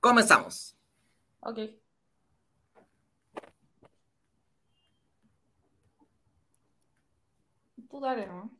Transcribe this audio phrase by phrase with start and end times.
[0.00, 0.76] Comenzamos.
[1.40, 1.58] Ok.
[7.90, 8.57] Tú dale, ¿no?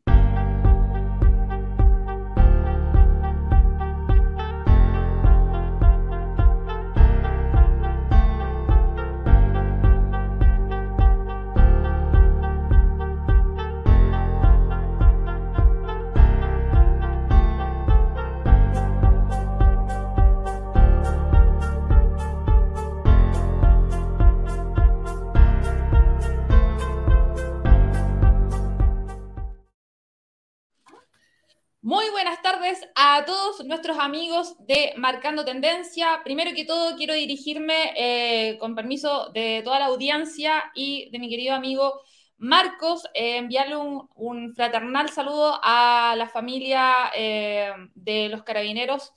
[32.58, 36.20] Tardes a todos nuestros amigos de Marcando Tendencia.
[36.24, 41.28] Primero que todo, quiero dirigirme, eh, con permiso de toda la audiencia y de mi
[41.28, 42.00] querido amigo
[42.36, 49.12] Marcos, eh, enviarle un, fraternal saludo a la familia eh, de los carabineros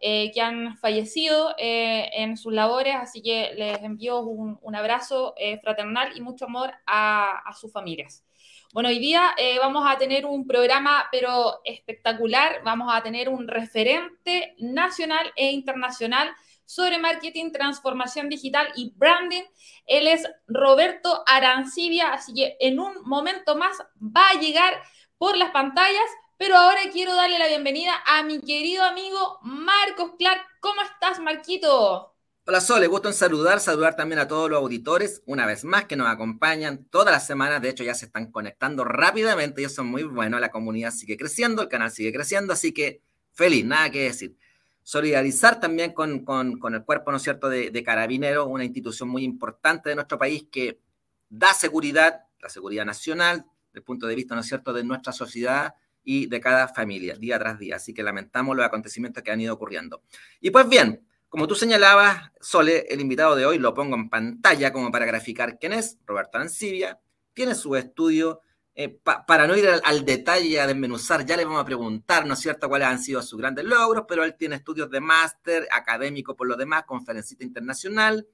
[0.00, 6.22] eh, que han fallecido en sus labores, así que les envío un, abrazo fraternal y
[6.22, 8.24] mucho amor a sus familias.
[8.72, 12.62] Bueno, hoy día eh, vamos a tener un programa, pero espectacular.
[12.62, 16.30] Vamos a tener un referente nacional e internacional
[16.66, 19.42] sobre marketing, transformación digital y branding.
[19.86, 24.80] Él es Roberto Arancibia, así que en un momento más va a llegar
[25.18, 30.46] por las pantallas, pero ahora quiero darle la bienvenida a mi querido amigo Marcos Clark.
[30.60, 32.14] ¿Cómo estás, Marquito?
[32.50, 35.94] Hola Sole, gusto en saludar, saludar también a todos los auditores, una vez más que
[35.94, 40.02] nos acompañan todas las semanas, de hecho ya se están conectando rápidamente eso es muy
[40.02, 44.36] bueno, la comunidad sigue creciendo, el canal sigue creciendo, así que feliz, nada que decir.
[44.82, 49.08] Solidarizar también con, con, con el cuerpo, ¿no es cierto?, de, de Carabineros, una institución
[49.08, 50.80] muy importante de nuestro país que
[51.28, 55.12] da seguridad, la seguridad nacional, desde el punto de vista, ¿no es cierto?, de nuestra
[55.12, 57.76] sociedad y de cada familia, día tras día.
[57.76, 60.02] Así que lamentamos los acontecimientos que han ido ocurriendo.
[60.40, 64.72] Y pues bien, como tú señalabas, Sole, el invitado de hoy lo pongo en pantalla
[64.72, 67.00] como para graficar quién es, Roberto Arancibia,
[67.32, 68.42] tiene su estudio,
[68.74, 72.26] eh, pa, para no ir al, al, detalle, a desmenuzar, ya le vamos a preguntar,
[72.26, 75.68] ¿no es cierto?, cuáles han sido sus grandes logros, pero él tiene estudios de máster,
[75.70, 78.26] académico por lo demás, conferencista internacional,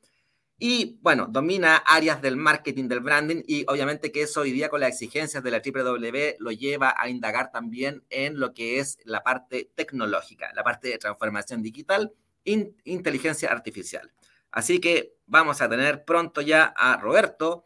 [0.59, 4.81] y bueno, domina áreas del marketing, del branding, y obviamente que eso hoy día con
[4.81, 9.23] las exigencias de la WW lo lleva a indagar también en lo que es la
[9.23, 12.15] parte tecnológica, la parte de transformación digital,
[12.47, 14.11] in, inteligencia artificial.
[14.51, 17.63] Así que vamos a tener pronto ya a Roberto.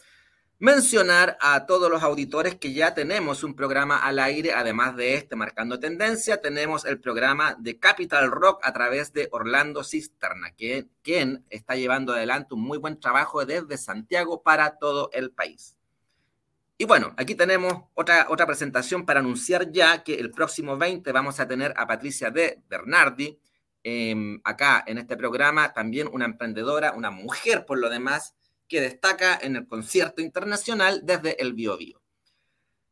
[0.58, 5.34] Mencionar a todos los auditores que ya tenemos un programa al aire, además de este
[5.34, 11.47] Marcando Tendencia, tenemos el programa de Capital Rock a través de Orlando Cisterna, que, quien
[11.48, 15.78] está llevando adelante un muy buen trabajo desde Santiago para todo el país.
[16.76, 21.41] Y bueno, aquí tenemos otra, otra presentación para anunciar ya que el próximo 20 vamos
[21.41, 23.38] a tener a Patricia de Bernardi,
[23.84, 28.34] eh, acá en este programa, también una emprendedora, una mujer por lo demás,
[28.68, 31.76] que destaca en el concierto internacional desde el Bio.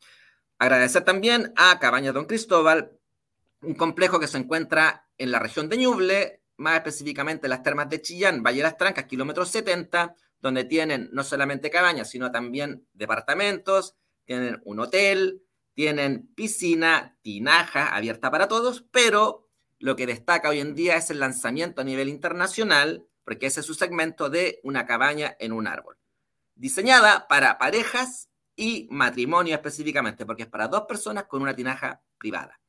[0.57, 2.91] Agradecer también a Cabañas Don Cristóbal,
[3.61, 8.01] un complejo que se encuentra en la región de Ñuble, más específicamente las termas de
[8.01, 13.95] Chillán, Valle de las Trancas, kilómetro 70, donde tienen no solamente cabañas, sino también departamentos,
[14.25, 15.41] tienen un hotel,
[15.73, 19.47] tienen piscina, tinaja abierta para todos, pero
[19.79, 23.65] lo que destaca hoy en día es el lanzamiento a nivel internacional, porque ese es
[23.65, 25.99] su segmento de una cabaña en un árbol
[26.59, 32.59] diseñada para parejas y matrimonio específicamente, porque es para dos personas con una tinaja privada.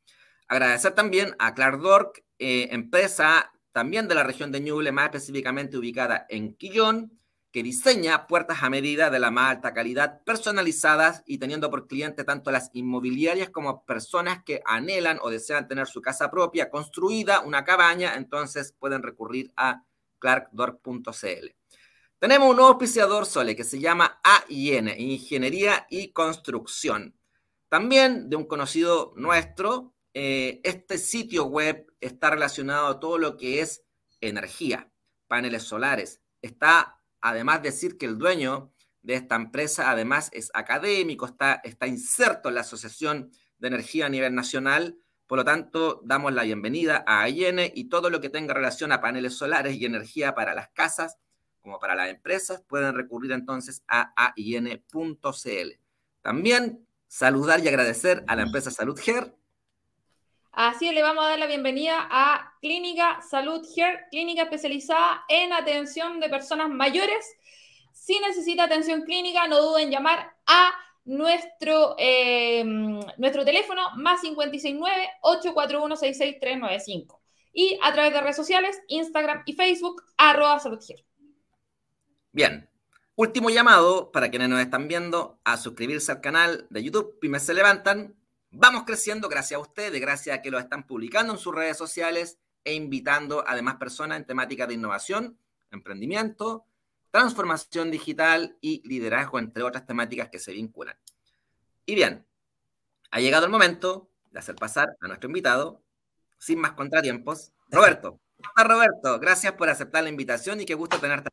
[0.47, 5.77] Agradecer también a Clark Dork, eh, empresa también de la región de Ñuble, más específicamente
[5.77, 7.21] ubicada en Quillón,
[7.53, 12.23] que diseña puertas a medida de la más alta calidad, personalizadas y teniendo por cliente
[12.23, 17.65] tanto las inmobiliarias como personas que anhelan o desean tener su casa propia construida, una
[17.65, 19.83] cabaña, entonces pueden recurrir a
[20.21, 21.60] clarkdork.cl.
[22.21, 27.17] Tenemos un nuevo auspiciador, Sole, que se llama AIN, Ingeniería y Construcción.
[27.71, 33.63] También de un conocido nuestro, eh, este sitio web está relacionado a todo lo que
[33.63, 33.87] es
[34.21, 34.93] energía,
[35.29, 36.21] paneles solares.
[36.43, 38.71] Está, además, decir que el dueño
[39.01, 44.11] de esta empresa, además, es académico, está, está inserto en la Asociación de Energía a
[44.11, 44.99] nivel nacional.
[45.27, 49.01] Por lo tanto, damos la bienvenida a AIN y todo lo que tenga relación a
[49.01, 51.17] paneles solares y energía para las casas
[51.63, 55.79] como para las empresas, pueden recurrir entonces a ain.cl.
[56.23, 59.35] También saludar y agradecer a la empresa Salud Her.
[60.53, 66.19] Así le vamos a dar la bienvenida a Clínica Salud Her, clínica especializada en atención
[66.21, 67.25] de personas mayores.
[67.93, 70.73] Si necesita atención clínica, no duden en llamar a
[71.05, 72.65] nuestro, eh,
[73.17, 77.21] nuestro teléfono más 569-841-66395
[77.53, 81.05] y a través de redes sociales, Instagram y Facebook, arroba saludgier.
[82.33, 82.71] Bien,
[83.17, 87.55] último llamado para quienes nos están viendo a suscribirse al canal de YouTube Pymes se
[87.55, 88.15] levantan.
[88.53, 92.39] Vamos creciendo gracias a ustedes, gracias a que lo están publicando en sus redes sociales
[92.63, 95.39] e invitando a demás personas en temáticas de innovación,
[95.73, 96.67] emprendimiento,
[97.11, 100.97] transformación digital y liderazgo, entre otras temáticas que se vinculan.
[101.85, 102.25] Y bien,
[103.11, 105.83] ha llegado el momento de hacer pasar a nuestro invitado,
[106.39, 108.21] sin más contratiempos, Roberto.
[108.57, 111.31] Hola Roberto, gracias por aceptar la invitación y qué gusto tenerte.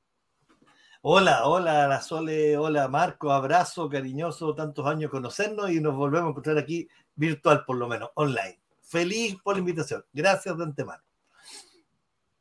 [1.10, 6.30] Hola, hola, la Sole, hola Marco, abrazo cariñoso, tantos años conocernos y nos volvemos a
[6.32, 8.60] encontrar aquí virtual por lo menos, online.
[8.82, 10.04] Feliz por la invitación.
[10.12, 11.02] Gracias de antemano.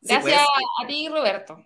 [0.00, 0.34] Gracias pues,
[0.82, 1.64] a ti, Roberto.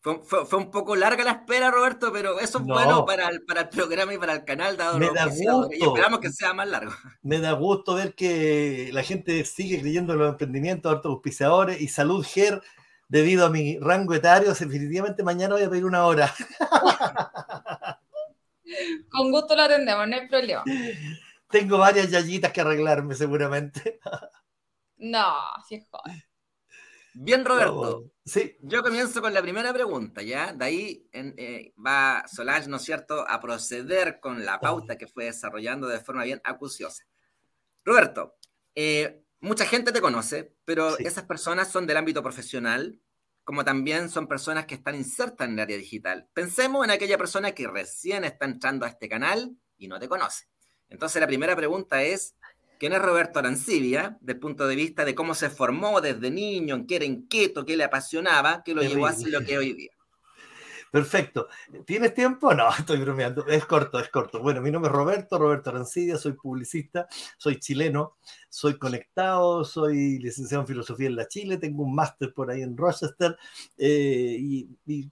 [0.00, 3.68] Fue, un poco larga la espera, Roberto, pero eso es bueno para el, para el
[3.68, 5.68] programa y para el canal, dado Me da gusto.
[5.70, 6.92] Y esperamos que sea más largo.
[7.22, 11.86] Me da gusto ver que la gente sigue creyendo en los emprendimientos, hartos auspiciadores y
[11.86, 12.60] Salud GER,
[13.08, 16.32] debido a mi rango etario, definitivamente mañana voy a pedir una hora.
[19.10, 20.64] Con gusto lo atendemos, no hay problema.
[21.48, 24.00] Tengo varias yayitas que arreglarme seguramente.
[24.96, 25.34] No,
[25.68, 26.22] si es joven.
[27.16, 28.10] Bien, Roberto.
[28.24, 28.56] sí.
[28.60, 30.52] Yo comienzo con la primera pregunta, ¿ya?
[30.52, 35.26] De ahí eh, va Solange, ¿no es cierto?, a proceder con la pauta que fue
[35.26, 37.04] desarrollando de forma bien acuciosa.
[37.84, 38.36] Roberto,
[38.74, 43.00] eh, mucha gente te conoce, pero esas personas son del ámbito profesional,
[43.44, 46.28] como también son personas que están insertas en el área digital.
[46.32, 50.46] Pensemos en aquella persona que recién está entrando a este canal y no te conoce.
[50.88, 52.36] Entonces, la primera pregunta es,
[52.78, 56.74] quién es Roberto Arancibia, desde el punto de vista de cómo se formó desde niño,
[56.74, 59.74] en qué era inquieto, qué le apasionaba, qué lo llevó a ser lo que hoy
[59.74, 59.92] día.
[60.94, 61.48] Perfecto.
[61.84, 62.54] ¿Tienes tiempo?
[62.54, 63.44] No, estoy bromeando.
[63.48, 64.40] Es corto, es corto.
[64.40, 68.16] Bueno, mi nombre es Roberto, Roberto Arancibia, soy publicista, soy chileno,
[68.48, 72.76] soy conectado, soy licenciado en filosofía en la Chile, tengo un máster por ahí en
[72.76, 73.36] Rochester
[73.76, 74.68] eh, y,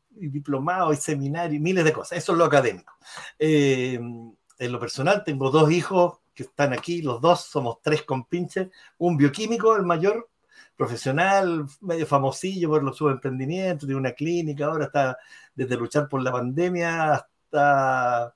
[0.09, 2.17] diplomado y seminario y miles de cosas.
[2.17, 2.95] Eso es lo académico.
[3.37, 8.69] Eh, en lo personal, tengo dos hijos que están aquí, los dos somos tres compinches,
[8.99, 10.31] un bioquímico, el mayor,
[10.77, 15.19] profesional, medio famosillo por los subemprendimientos, de una clínica, ahora está
[15.55, 18.35] desde luchar por la pandemia hasta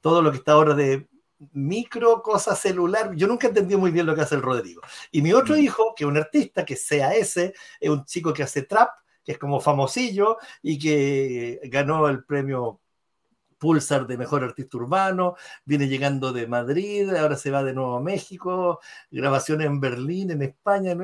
[0.00, 1.08] todo lo que está ahora de
[1.52, 3.14] micro cosa celular.
[3.14, 4.82] Yo nunca entendí muy bien lo que hace el Rodrigo.
[5.10, 5.58] Y mi otro mm.
[5.58, 8.90] hijo, que es un artista, que sea ese, es un chico que hace trap,
[9.24, 12.81] que es como famosillo y que ganó el premio
[13.62, 18.00] Pulsar de Mejor Artista Urbano, viene llegando de Madrid, ahora se va de nuevo a
[18.00, 20.96] México, grabaciones en Berlín, en España,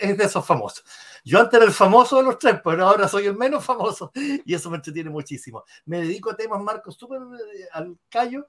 [0.00, 0.86] es de esos famosos.
[1.22, 4.54] Yo antes era el famoso de los tres, pero ahora soy el menos famoso y
[4.54, 5.64] eso me entretiene muchísimo.
[5.84, 8.46] Me dedico a temas, Marcos, súper eh, al callo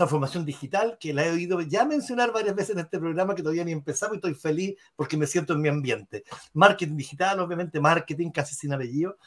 [0.00, 3.64] transformación digital, que la he oído ya mencionar varias veces en este programa, que todavía
[3.64, 6.24] ni empezamos y estoy feliz porque me siento en mi ambiente.
[6.54, 9.18] Marketing digital, obviamente, marketing casi sin apellido.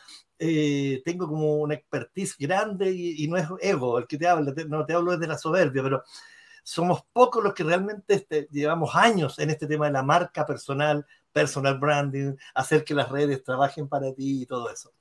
[0.46, 4.86] Eh, tengo como una expertise grande y, no es ego el que te habla, no
[4.86, 6.04] te hablo desde la soberbia, pero
[6.64, 11.06] somos pocos los que realmente este, llevamos años en este tema de la marca personal,
[11.32, 14.92] personal branding, hacer que las redes trabajen para ti y todo eso.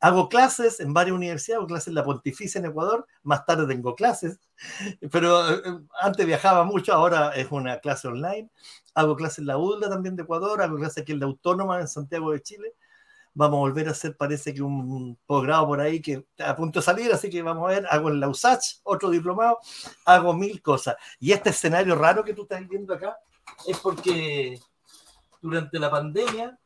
[0.00, 3.94] Hago clases en varias universidades, hago clases en la Pontificia en Ecuador, más tarde tengo
[3.94, 4.40] clases,
[5.12, 8.48] pero eh, antes viajaba mucho, ahora es una clase online.
[8.94, 11.88] Hago clases en la UDLA también de Ecuador, hago clases aquí en la Autónoma en
[11.88, 12.74] Santiago de Chile.
[13.38, 16.80] Vamos a volver a hacer, parece que un posgrado por ahí que está a punto
[16.80, 17.86] de salir, así que vamos a ver.
[17.88, 19.60] Hago en la USACH, otro diplomado,
[20.06, 20.96] hago mil cosas.
[21.20, 23.16] Y este escenario raro que tú estás viendo acá
[23.64, 24.58] es porque
[25.40, 26.58] durante la pandemia,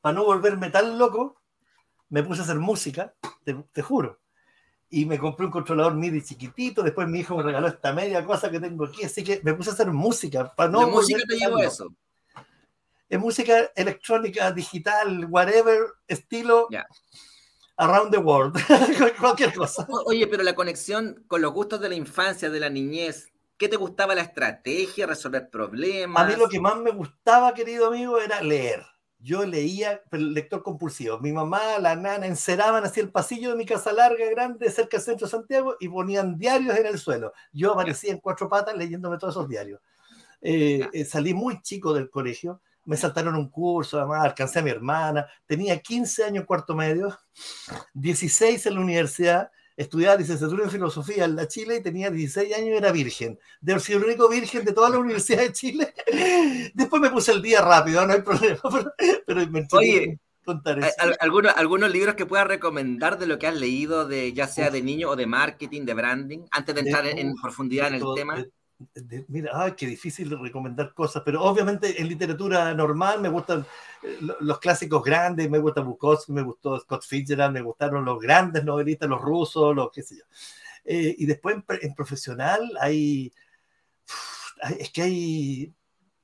[0.00, 1.40] para no volverme tan loco,
[2.08, 3.12] me puse a hacer música,
[3.42, 4.20] te, juro.
[4.90, 8.48] Y me compré un controlador MIDI chiquitito, después mi hijo me regaló esta media cosa
[8.48, 10.54] que tengo aquí, así que me puse a hacer música.
[10.54, 11.92] Para no ¿De música te llevo eso?
[13.08, 16.68] Es música electrónica, digital, whatever, estilo
[17.76, 18.56] around the world,
[19.20, 19.86] cualquier cosa.
[20.06, 23.76] Oye, pero la conexión con los gustos de la infancia, de la niñez, ¿qué te
[23.76, 26.22] gustaba la estrategia, resolver problemas?
[26.22, 28.84] A mí lo que más me gustaba, querido amigo, era leer
[29.20, 31.18] yo leía, lector compulsivo.
[31.18, 35.04] Mi mamá, la nana, enceraban así el pasillo de mi casa larga, grande, cerca del
[35.04, 37.32] centro de Santiago, y ponían diarios en el suelo.
[37.52, 39.80] Yo aparecía en cuatro patas leyéndome todos esos diarios.
[40.40, 44.70] Eh, eh, salí muy chico del colegio, me saltaron un curso, además alcancé a mi
[44.70, 47.18] hermana, tenía 15 años cuarto medio,
[47.92, 52.68] 16 en la universidad, estudiaba licenciatura en filosofía en la Chile y tenía 16 años
[52.68, 53.38] y era virgen.
[53.60, 55.94] De haber sido el único virgen de toda la Universidad de Chile.
[56.74, 58.58] Después me puse el día rápido, no hay problema.
[59.26, 60.90] Pero, me Oye, contar eso.
[61.20, 64.80] ¿algunos, ¿Algunos libros que puedas recomendar de lo que has leído, de ya sea de
[64.80, 68.42] niño o de marketing, de branding, antes de entrar en, profundidad en el tema?
[69.28, 73.66] Mira, ay, qué difícil recomendar cosas, pero obviamente en literatura normal me gustan
[74.02, 78.64] eh, los clásicos grandes, me gusta Bukowski, me gustó Scott Fitzgerald, me gustaron los grandes
[78.64, 80.24] novelistas, los rusos, los qué sé yo.
[80.84, 83.32] Eh, y después en, profesional hay,
[84.78, 85.74] es que hay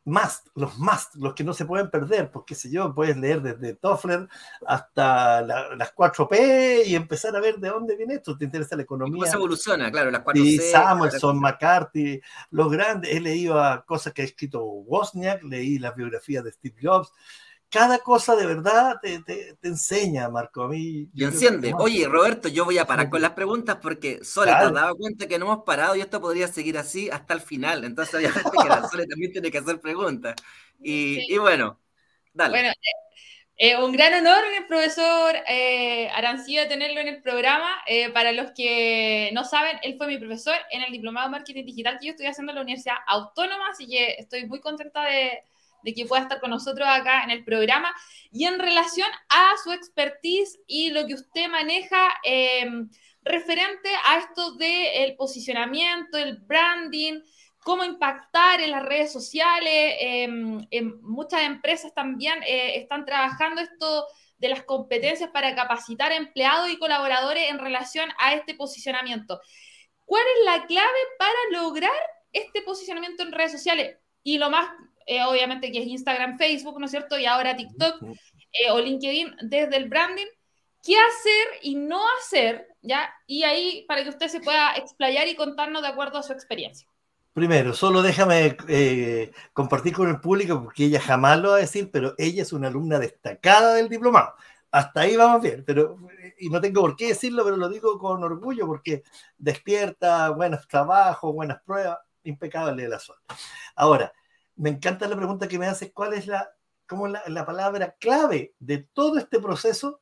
[0.04, 3.74] must, los must, los que no se pueden perder, porque sé yo, puedes leer desde
[3.74, 4.28] Toffler
[4.66, 9.24] hasta las 4P y empezar a ver de dónde viene esto, te interesa la economía.
[9.24, 12.20] cómo evoluciona, claro, las 4 Y Samuelson, McCarthy,
[12.50, 17.12] los grandes, he leído cosas que ha escrito Wozniak, leí las biografías de Steve Jobs,
[17.74, 20.62] cada cosa de verdad te, te, enseña, Marco.
[20.62, 21.08] A mí.
[21.12, 21.74] Y enciende.
[21.76, 25.26] Oye, Roberto, yo voy a parar con las preguntas porque Sole te has dado cuenta
[25.26, 27.82] que no hemos parado y esto podría seguir así hasta el final.
[27.82, 30.36] Entonces, obviamente que la Sole también tiene que hacer preguntas.
[30.80, 31.80] Y, y bueno,
[32.32, 32.52] dale.
[32.52, 33.04] Bueno, eh,
[33.56, 37.70] eh, un gran honor, el profesor eh, Arancía, tenerlo en el programa.
[37.88, 41.64] Eh, para los que no saben, él fue mi profesor en el Diplomado de Marketing
[41.64, 45.42] Digital que yo estoy haciendo en la Universidad Autónoma, así que estoy muy contenta de
[45.84, 47.94] de que pueda estar con nosotros acá en el programa.
[48.32, 52.90] Y en relación a su expertise y lo que usted maneja em,
[53.22, 57.20] referente a esto del posicionamiento, el branding,
[57.58, 59.96] cómo impactar en las redes sociales.
[60.00, 64.06] Em, en muchas empresas también eh, están trabajando esto
[64.38, 69.40] de las competencias para capacitar empleados y colaboradores en relación a este posicionamiento.
[70.04, 71.92] ¿Cuál es la clave para lograr
[72.32, 73.96] este posicionamiento en redes sociales?
[74.22, 74.68] Y lo más
[75.06, 77.18] eh, obviamente que es Instagram, Facebook, ¿no es cierto?
[77.18, 80.26] Y ahora TikTok eh, o LinkedIn desde el branding.
[80.82, 82.68] ¿Qué hacer y no hacer?
[82.82, 83.10] ¿Ya?
[83.26, 86.86] Y ahí para que usted se pueda explayar y contarnos de acuerdo a su experiencia.
[87.32, 91.90] Primero, solo déjame eh, compartir con el público, porque ella jamás lo va a decir,
[91.90, 94.34] pero ella es una alumna destacada del diplomado.
[94.70, 95.98] Hasta ahí vamos bien, pero,
[96.38, 99.02] y no tengo por qué decirlo, pero lo digo con orgullo, porque
[99.36, 103.20] despierta, buenos trabajos, buenas pruebas, impecable la zona.
[103.74, 104.12] Ahora,
[104.56, 106.50] me encanta la pregunta que me haces, ¿cuál es la,
[106.86, 110.00] cómo la, la palabra clave de todo este proceso?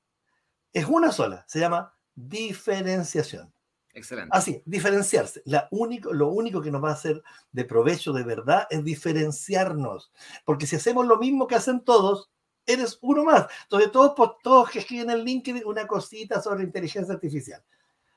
[0.72, 3.52] Es una sola, se llama diferenciación.
[3.94, 4.30] Excelente.
[4.32, 5.42] Así, diferenciarse.
[5.44, 10.12] La único, lo único que nos va a hacer de provecho de verdad es diferenciarnos.
[10.44, 12.30] Porque si hacemos lo mismo que hacen todos,
[12.64, 13.46] eres uno más.
[13.64, 17.62] Entonces, todos, todos que escriben en LinkedIn una cosita sobre inteligencia artificial.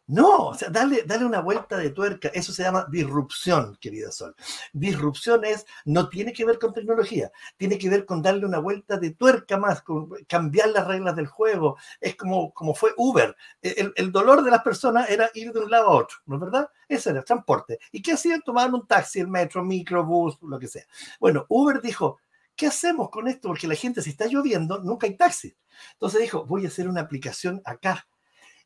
[0.08, 2.28] No, o sea, dale, dale una vuelta de tuerca.
[2.28, 4.36] Eso se llama disrupción, querida Sol.
[4.72, 8.98] Disrupción es, no tiene que ver con tecnología, tiene que ver con darle una vuelta
[8.98, 11.78] de tuerca más, con cambiar las reglas del juego.
[12.00, 13.36] Es como, como fue Uber.
[13.62, 16.42] El, el dolor de las personas era ir de un lado a otro, ¿no es
[16.42, 16.70] verdad?
[16.88, 17.80] Ese era el transporte.
[17.92, 18.44] ¿Y qué hacían?
[18.44, 20.84] Tomaban un taxi, el metro, microbús, lo que sea.
[21.20, 22.20] Bueno, Uber dijo,
[22.56, 23.48] ¿qué hacemos con esto?
[23.48, 25.56] Porque la gente, si está lloviendo, nunca hay taxi.
[25.94, 28.08] Entonces dijo, voy a hacer una aplicación acá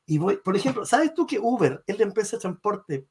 [0.10, 3.08] y voy, por ejemplo, ¿sabes tú que Uber es la empresa de transporte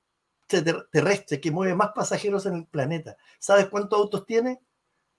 [0.49, 3.17] terrestre que mueve más pasajeros en el planeta?
[3.39, 4.61] ¿Sabes cuántos autos tiene?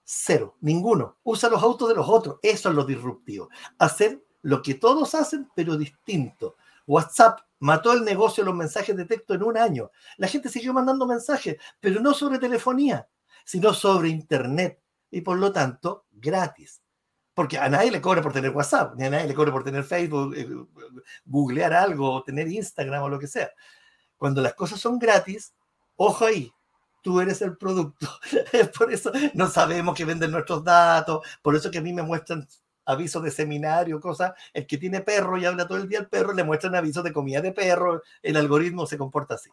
[0.04, 1.20] Cero, ninguno.
[1.24, 2.38] Usa los autos de los otros.
[2.44, 3.48] Eso es lo disruptivo.
[3.78, 6.58] Hacer lo que todos hacen, pero distinto.
[6.86, 9.90] WhatsApp mató el negocio de los mensajes de texto en un año.
[10.18, 13.08] La gente siguió mandando mensajes, pero no sobre telefonía,
[13.46, 16.82] sino sobre Internet y por lo tanto gratis.
[17.40, 19.86] Porque a nadie le cobra por tener WhatsApp, ni a nadie le cobra por tener
[19.86, 20.46] Facebook, eh,
[21.24, 23.50] googlear algo, tener Instagram o lo que sea.
[24.18, 25.54] Cuando las cosas son gratis,
[25.96, 26.52] ojo ahí,
[27.02, 28.10] tú eres el producto.
[28.78, 32.46] por eso no sabemos que venden nuestros datos, por eso que a mí me muestran
[32.84, 34.34] avisos de seminario, cosas.
[34.52, 37.14] El que tiene perro y habla todo el día al perro, le muestran avisos de
[37.14, 39.50] comida de perro, el algoritmo se comporta así.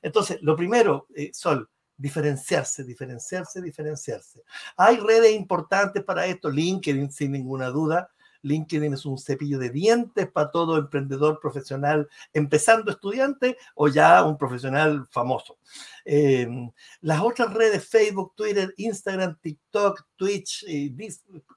[0.00, 4.42] Entonces, lo primero, eh, Sol, diferenciarse, diferenciarse, diferenciarse.
[4.76, 8.10] Hay redes importantes para esto, LinkedIn sin ninguna duda.
[8.42, 14.38] LinkedIn es un cepillo de dientes para todo emprendedor profesional, empezando estudiante o ya un
[14.38, 15.58] profesional famoso.
[16.04, 20.64] Em, las otras redes, Facebook, Twitter, Instagram, TikTok, Twitch,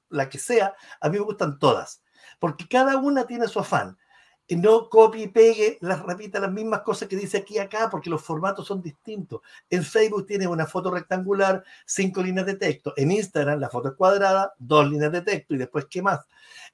[0.10, 2.02] la que sea, a mí me gustan todas,
[2.40, 3.96] porque cada una tiene su afán
[4.56, 8.10] no copie y pegue, las repita las mismas cosas que dice aquí y acá, porque
[8.10, 9.42] los formatos son distintos.
[9.70, 12.94] En Facebook tiene una foto rectangular, cinco líneas de texto.
[12.98, 16.26] En Instagram la foto es cuadrada, dos líneas de texto y después qué más.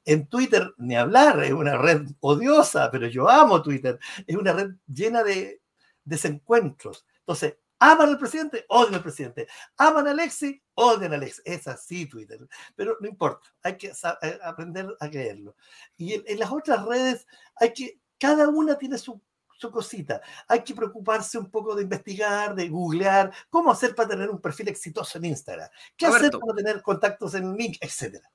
[0.06, 4.00] En Twitter, ni hablar, es una red odiosa, pero yo amo Twitter.
[4.26, 5.62] Es una red llena de
[6.04, 7.06] desencuentros.
[7.20, 9.48] Entonces, Aman al presidente, odian al presidente.
[9.78, 11.42] Aman a Alexi, odian a Alexi.
[11.46, 12.40] Es así Twitter.
[12.76, 15.56] Pero no importa, hay que eh, aprender a creerlo.
[15.98, 19.22] Y en, las otras redes hay que, cada una tiene su,
[19.58, 20.22] su cosita.
[20.48, 24.70] Hay que preocuparse un poco de investigar, de googlear, cómo hacer para tener un perfil
[24.70, 28.30] exitoso en Instagram, qué hacer para tener contactos en link, etcétera.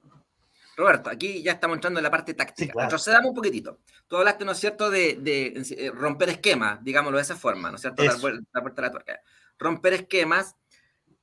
[0.80, 2.72] Roberto, aquí ya estamos entrando en la parte táctica.
[2.72, 3.78] Sí, Retrocedamos un poquitito.
[4.08, 7.82] Tú hablaste, ¿no es cierto?, de, eh, romper esquemas, digámoslo de esa forma, ¿no es
[7.82, 8.02] cierto?
[8.02, 9.20] Dar la puerta a la tuerca.
[9.58, 10.56] Romper esquemas,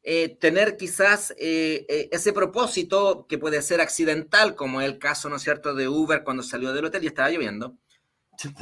[0.04, 5.42] eh, tener quizás eh, ese propósito que puede ser accidental, como el caso, ¿no es
[5.42, 7.78] cierto?, de Uber cuando salió del hotel y estaba lloviendo.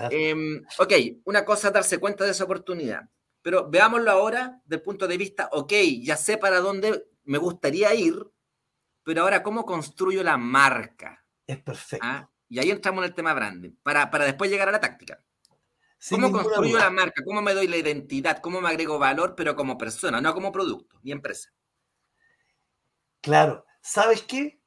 [0.09, 0.93] Em, ok,
[1.25, 3.09] una cosa es darse cuenta de esa oportunidad,
[3.41, 8.15] pero veámoslo ahora del punto de vista, ok, ya sé para dónde me gustaría ir,
[9.05, 11.23] pero ahora, ¿cómo construyo la marca?
[11.45, 12.05] Es perfecto.
[12.05, 12.27] ¿Ah?
[12.49, 15.23] Y ahí entramos en el tema branding, para, para después llegar a la táctica.
[16.09, 17.23] ¿Cómo construyo la marca?
[17.23, 18.39] ¿Cómo me doy la identidad?
[18.39, 21.51] ¿Cómo me agrego valor, pero como persona, no como producto ni empresa?
[23.21, 23.65] Claro.
[23.81, 24.59] ¿Sabes qué?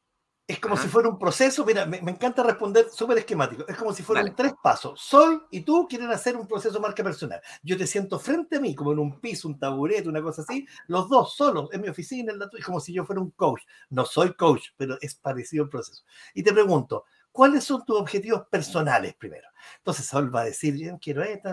[0.49, 4.03] Es como si fuera un proceso, mira, me, encanta responder súper esquemático, es como si
[4.03, 4.99] fueran tres pasos.
[4.99, 7.39] Sol y tú quieren hacer un proceso marca personal.
[7.63, 10.67] Yo te siento frente a mí, como en un piso, un taburete, una cosa así,
[10.87, 13.61] los dos solos, en mi oficina, en la es como si yo fuera un coach.
[13.91, 16.03] No soy coach, pero es parecido el proceso.
[16.33, 19.49] Y te pregunto, ¿cuáles son tus objetivos personales primero?
[19.77, 21.51] Entonces Sol va a decir, yo quiero esto,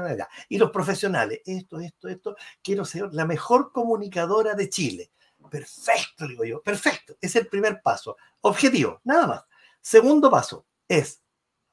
[0.47, 5.11] y los profesionales, esto, esto, esto, quiero ser la mejor comunicadora de Chile.
[5.49, 7.15] Perfecto, digo yo, perfecto.
[7.21, 8.17] Es el primer paso.
[8.41, 9.43] Objetivo, nada más.
[9.81, 11.21] Segundo paso es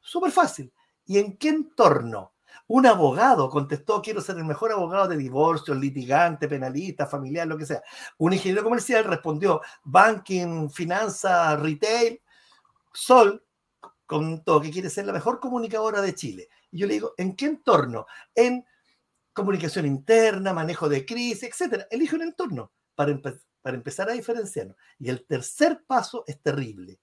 [0.01, 0.73] súper fácil.
[1.05, 2.35] ¿Y en qué entorno?
[2.69, 7.67] Un abogado contestó, quiero ser el mejor abogado de divorcio, litigante, penalista, familiar, lo que
[7.67, 7.83] sea.
[8.19, 12.21] Un ingeniero comercial respondió, banking, finanza, retail.
[12.93, 13.45] Sol
[14.07, 16.49] contó que quiere ser la mejor comunicadora de Chile.
[16.71, 18.07] Y yo le digo, ¿en qué entorno?
[18.35, 18.65] En
[19.33, 21.87] comunicación interna, manejo de crisis, etcétera.
[21.91, 23.13] Elige un entorno para,
[23.63, 24.77] para empezar a diferenciarnos.
[24.99, 27.01] Y el tercer paso es terrible.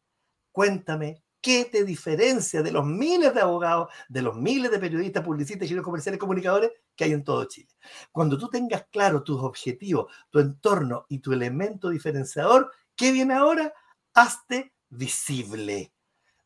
[0.51, 5.63] Cuéntame qué te diferencia de los miles de abogados, de los miles de periodistas, publicistas,
[5.63, 7.70] ingenieros comerciales, comunicadores que hay en todo Chile.
[8.12, 13.74] Cuando tú tengas claro tus objetivos, tu entorno y tu elemento diferenciador, ¿qué viene ahora?
[14.13, 15.93] Hazte visible.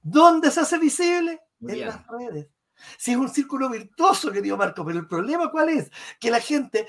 [0.02, 1.42] ¿Dónde se hace visible?
[1.72, 2.48] en las redes.
[2.98, 5.90] Si es un círculo virtuoso, querido Marco, pero el problema cuál es?
[6.20, 6.88] Que la gente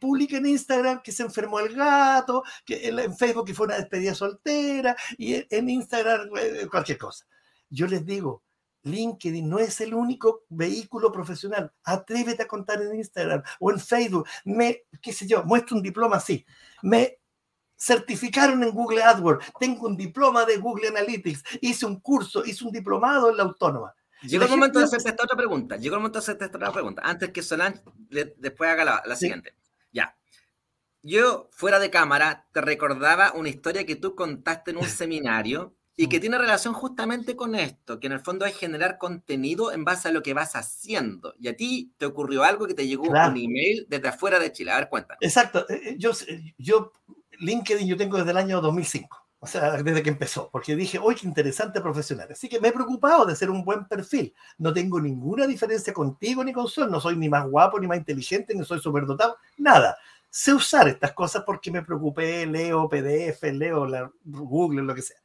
[0.00, 4.14] publica en Instagram que se enfermó el gato, que en Facebook que fue una despedida
[4.14, 7.26] soltera, y en Instagram eh, cualquier cosa.
[7.70, 8.42] Yo les digo,
[8.82, 11.72] LinkedIn no es el único vehículo profesional.
[11.84, 14.26] Atrévete a contar en Instagram o en Facebook.
[14.44, 16.44] Me, qué sé yo, muestro un diploma así.
[16.82, 17.18] Me
[17.76, 19.52] certificaron en Google AdWords.
[19.58, 21.44] Tengo un diploma de Google Analytics.
[21.60, 23.94] Hice un curso, hice un diplomado en la autónoma.
[24.22, 25.76] Llegó el momento de hacerte esta otra pregunta.
[25.76, 27.02] Llegó el momento de hacerte esta otra pregunta.
[27.04, 27.82] Antes que Solange
[28.36, 29.54] después haga la, siguiente.
[29.92, 30.16] Ya.
[31.02, 36.08] Yo, fuera de cámara, te recordaba una historia que tú contaste en un seminario y
[36.08, 36.20] que mm.
[36.20, 40.12] tiene relación justamente con esto, que en el fondo es generar contenido en base a
[40.12, 41.34] lo que vas haciendo.
[41.40, 44.70] Y a ti te ocurrió algo que te llegó un email desde afuera de Chile.
[44.70, 45.18] A ver, cuéntanos.
[45.20, 45.68] Exacto.
[45.68, 46.12] Eh, eh, yo,
[46.56, 46.92] yo,
[47.38, 49.27] LinkedIn yo tengo desde el año 2005.
[49.40, 52.28] O sea, desde que empezó, porque dije, oye, qué interesante profesional.
[52.32, 54.34] Así que me he preocupado de ser un buen perfil.
[54.58, 56.90] No tengo ninguna diferencia contigo ni con Sol.
[56.90, 59.36] No soy ni más guapo, ni más inteligente, ni soy superdotado.
[59.56, 59.96] Nada.
[60.28, 65.16] Sé usar estas cosas porque me preocupé, leo PDF, leo la Google, lo que sea.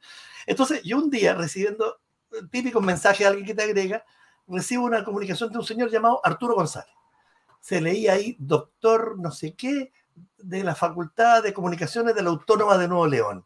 [0.46, 2.00] Entonces, yo un día recibiendo
[2.52, 4.04] típico mensaje de alguien que te agrega,
[4.46, 6.94] recibo una comunicación de un señor llamado Arturo González.
[7.60, 9.92] Se leía ahí, doctor no sé qué,
[10.38, 13.44] de la Facultad de Comunicaciones de la Autónoma de Nuevo León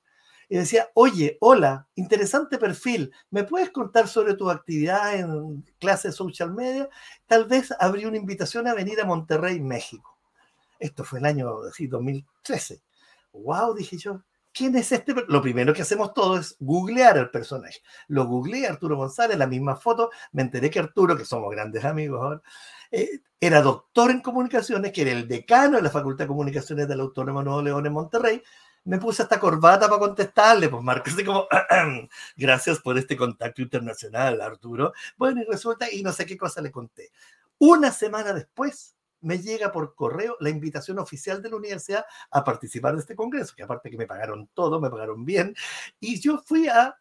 [0.49, 6.13] y decía, oye, hola, interesante perfil, ¿me puedes contar sobre tu actividad en clase de
[6.13, 6.89] social media?
[7.27, 10.19] Tal vez habría una invitación a venir a Monterrey, México.
[10.79, 12.81] Esto fue el año así, 2013.
[13.33, 15.15] Wow, dije yo, ¿quién es este?
[15.29, 17.81] Lo primero que hacemos todo es googlear al personaje.
[18.07, 22.21] Lo googleé, Arturo González, la misma foto, me enteré que Arturo, que somos grandes amigos
[22.23, 22.43] ahora,
[22.91, 26.97] eh, era doctor en comunicaciones, que era el decano de la Facultad de Comunicaciones de
[26.97, 28.43] la Autónoma Nuevo León en Monterrey,
[28.89, 31.47] me puse esta corbata para contestarle, pues Marcos, así como,
[32.37, 34.95] gracias por este contacto internacional, Arturo.
[35.19, 37.13] Bueno, y resulta, y no sé qué cosa le conté.
[37.59, 42.95] Una semana después, me llega por correo la invitación oficial de la universidad a participar
[42.95, 45.55] de este congreso, que aparte que me pagaron todo, me pagaron bien,
[46.01, 46.97] y yo fui a,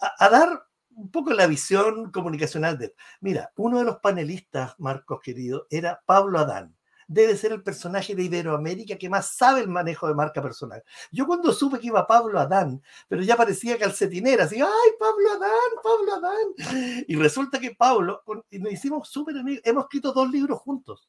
[0.00, 2.96] a, a dar un poco la visión comunicacional de...
[3.20, 6.77] Mira, uno de los panelistas, Marcos querido, era Pablo Adán
[7.08, 10.84] debe ser el personaje de Iberoamérica que más sabe el manejo de marca personal.
[11.10, 15.70] Yo cuando supe que iba Pablo Adán, pero ya parecía calcetinera, así, ¡ay, Pablo Adán,
[15.82, 17.04] Pablo Adán!
[17.08, 21.08] Y resulta que Pablo, y nos hicimos súper amigos, hemos escrito dos libros juntos.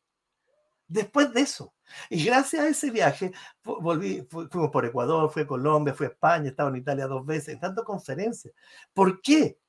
[0.88, 1.74] Después de eso,
[2.10, 3.32] Y gracias a ese viaje,
[3.64, 7.26] volví, fuimos por Ecuador, fui a Colombia, fui a España, he estado en Italia dos
[7.26, 8.54] veces, tantas conferencias.
[8.94, 9.60] ¿Por qué?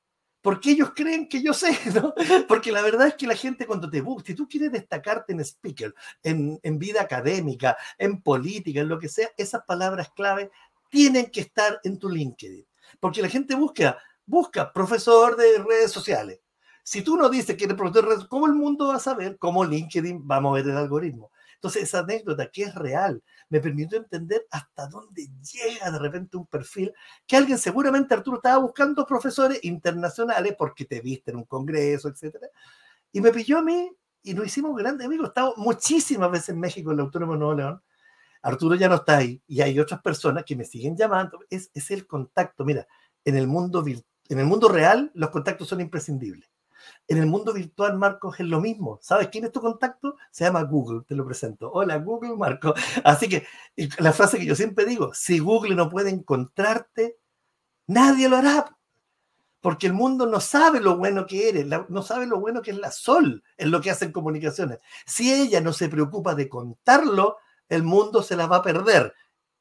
[0.41, 2.13] Porque ellos creen que yo sé, ¿no?
[2.47, 5.41] Porque la verdad es que la gente cuando te busca, si tú quieres destacarte en
[5.41, 10.51] speaker, en, en vida académica, en política, en lo que sea, esas palabras clave
[10.89, 12.65] tienen que estar en tu LinkedIn.
[12.99, 16.39] Porque la gente busca, busca profesor de redes sociales.
[16.83, 19.37] Si tú no dices que eres profesor de redes, ¿cómo el mundo va a saber
[19.37, 21.31] cómo LinkedIn va a mover el algoritmo?
[21.61, 26.47] Entonces, esa anécdota que es real me permitió entender hasta dónde llega de repente un
[26.47, 26.91] perfil
[27.27, 32.47] que alguien, seguramente Arturo, estaba buscando profesores internacionales porque te viste en un congreso, etcétera.
[33.11, 33.91] Y me pilló a mí
[34.23, 35.25] y nos hicimos grandes amigos.
[35.25, 37.83] He estado muchísimas veces en México, en el Autónomo de Nuevo León.
[38.41, 41.41] Arturo ya no está ahí y hay otras personas que me siguen llamando.
[41.47, 42.65] Es, es el contacto.
[42.65, 42.87] Mira,
[43.23, 46.49] en el mundo en el mundo real los contactos son imprescindibles.
[47.07, 48.99] En el mundo virtual, Marcos, es lo mismo.
[49.01, 50.15] ¿Sabes quién es tu contacto?
[50.31, 51.71] Se llama Google, te lo presento.
[51.71, 52.73] Hola, Google, Marcos.
[53.03, 53.45] Así que
[53.99, 57.17] la frase que yo siempre digo, si Google no puede encontrarte,
[57.87, 58.77] nadie lo hará.
[59.59, 62.77] Porque el mundo no sabe lo bueno que eres, no sabe lo bueno que es
[62.77, 64.79] la Sol en lo que hacen comunicaciones.
[65.05, 67.37] Si ella no se preocupa de contarlo,
[67.69, 69.13] el mundo se la va a perder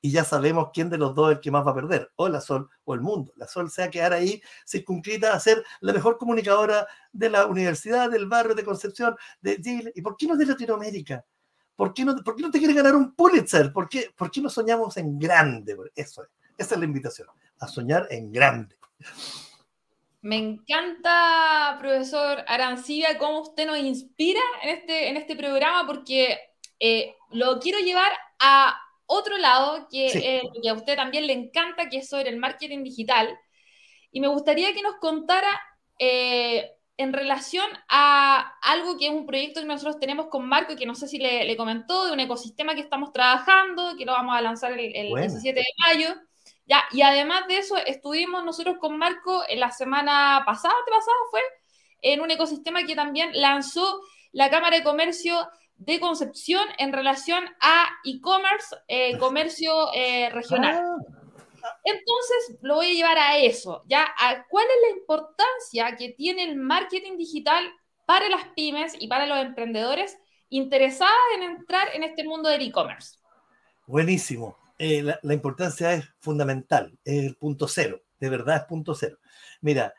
[0.02, 2.28] y ya sabemos quién de los dos es el que más va a perder, o
[2.28, 3.32] la Sol o el mundo.
[3.36, 7.46] La Sol se va a quedar ahí circunscrita a ser la mejor comunicadora de la
[7.46, 9.92] universidad, del barrio de Concepción, de Chile.
[9.94, 11.24] ¿Y por qué no de Latinoamérica?
[11.76, 13.72] ¿Por qué no, por qué no te quieres ganar un Pulitzer?
[13.72, 15.76] ¿Por qué, ¿Por qué no soñamos en grande?
[15.94, 18.76] Eso es, esa es la invitación, a soñar en grande.
[20.22, 26.38] Me encanta, profesor Arancibia, cómo usted nos inspira en este, en este programa, porque
[26.78, 28.78] eh, lo quiero llevar a
[29.10, 33.36] otro lado que, a usted también le encanta, que es sobre el marketing digital.
[34.12, 35.60] Y me gustaría que nos contara
[35.98, 40.86] eh, en relación a algo que es un proyecto que nosotros tenemos con Marco, que
[40.86, 44.40] no sé si le, comentó, de un ecosistema que estamos trabajando, que lo vamos a
[44.40, 46.14] lanzar el, 17 de mayo.
[46.66, 51.40] Ya, y además de eso, estuvimos nosotros con Marco en la semana pasada, pasada fue,
[52.00, 55.48] en un ecosistema que también lanzó la Cámara de Comercio
[55.80, 60.76] de Concepción en relación a e-commerce, eh, comercio eh, regional.
[60.76, 61.76] Ah.
[61.84, 64.04] Entonces, lo voy a llevar a eso, ¿ya?
[64.18, 67.64] A ¿Cuál es la importancia que tiene el marketing digital
[68.06, 70.18] para las pymes y para los emprendedores
[70.50, 73.16] interesados en entrar en este mundo del e-commerce?
[73.86, 74.58] Buenísimo.
[74.78, 79.18] Eh, la, la, importancia es fundamental, es el punto cero, de verdad es punto cero.
[79.60, 79.94] Mira,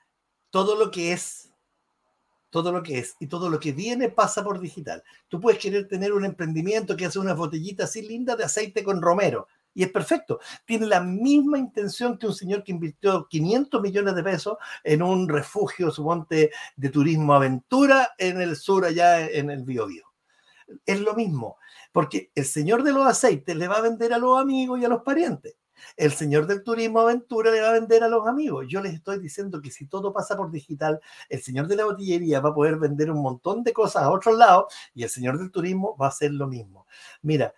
[0.50, 1.51] todo lo que es
[2.52, 5.04] todo lo que es y todo lo que viene pasa por digital.
[5.28, 9.02] Tú puedes querer tener un emprendimiento que hace una botellita así linda de aceite con
[9.02, 10.40] romero y es perfecto.
[10.66, 15.28] Tiene la misma intención que un señor que invirtió 500 millones de pesos en un
[15.28, 20.04] refugio, suponte, de turismo aventura en el sur, allá en el Biobío.
[20.86, 21.58] Es lo mismo,
[21.92, 24.90] porque el señor de los aceites le va a vender a los amigos y a
[24.90, 25.56] los parientes
[25.98, 28.66] el señor del turismo aventura le va a vender a los amigos.
[28.68, 32.40] Yo les estoy diciendo que si todo pasa por digital, el señor de la botillería
[32.40, 35.52] va a poder vender un montón de cosas a otros lados y el señor del
[35.52, 36.88] turismo va a hacer lo mismo.
[37.22, 37.54] Mira,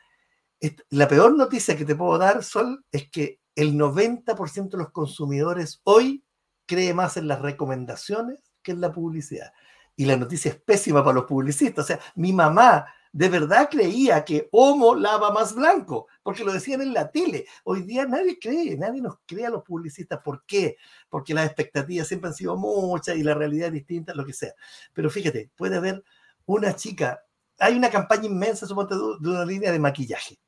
[0.89, 5.81] la peor noticia que te puedo dar, Sol, es que el 90% de los consumidores
[5.83, 6.23] hoy
[6.65, 9.53] cree más en las recomendaciones que en la publicidad.
[9.95, 11.85] Y la noticia es pésima para los publicistas.
[11.85, 16.81] O sea, mi mamá de verdad creía que Homo lava más blanco, porque lo decían
[16.81, 17.45] en la tele.
[17.63, 20.19] Hoy día nadie cree, nadie nos cree a los publicistas.
[20.21, 20.77] ¿Por qué?
[21.09, 24.53] Porque las expectativas siempre han sido muchas y la realidad es distinta, lo que sea.
[24.93, 26.03] Pero fíjate, puede haber
[26.47, 27.23] una chica,
[27.59, 30.39] hay una campaña inmensa, suponte, de una línea de maquillaje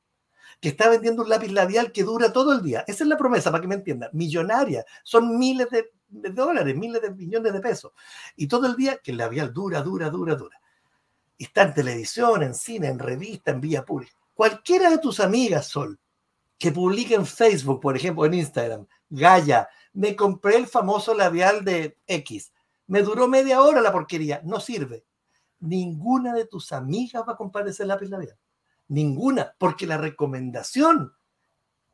[0.59, 2.83] que está vendiendo un lápiz labial que dura todo el día.
[2.87, 4.09] Esa es la promesa, para que me entiendan.
[4.13, 4.85] Millonaria.
[5.03, 7.91] Son miles de, de dólares, miles de millones de pesos.
[8.35, 10.59] Y todo el día que el labial dura, dura, dura, dura
[11.37, 14.13] está en televisión, en cine, en revista, en vía pública.
[14.33, 15.99] Cualquiera de tus amigas, Sol,
[16.57, 21.97] que publique en Facebook, por ejemplo, en Instagram, Gaya, me compré el famoso labial de
[22.07, 22.53] X.
[22.87, 25.05] Me duró media hora la porquería, no sirve.
[25.59, 28.37] Ninguna de tus amigas va a comprar ese lápiz labial.
[28.87, 31.13] Ninguna, porque la recomendación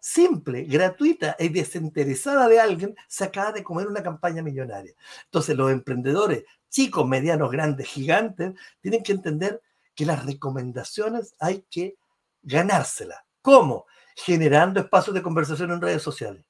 [0.01, 4.93] simple, gratuita y desinteresada de alguien se de comer una campaña millonaria.
[5.25, 9.61] Entonces los emprendedores, chicos, medianos, grandes, gigantes, tienen que entender
[9.95, 11.97] que las recomendaciones hay que
[12.41, 13.19] ganárselas.
[13.41, 13.85] ¿Cómo?
[14.15, 16.43] Generando espacios de conversación en redes sociales.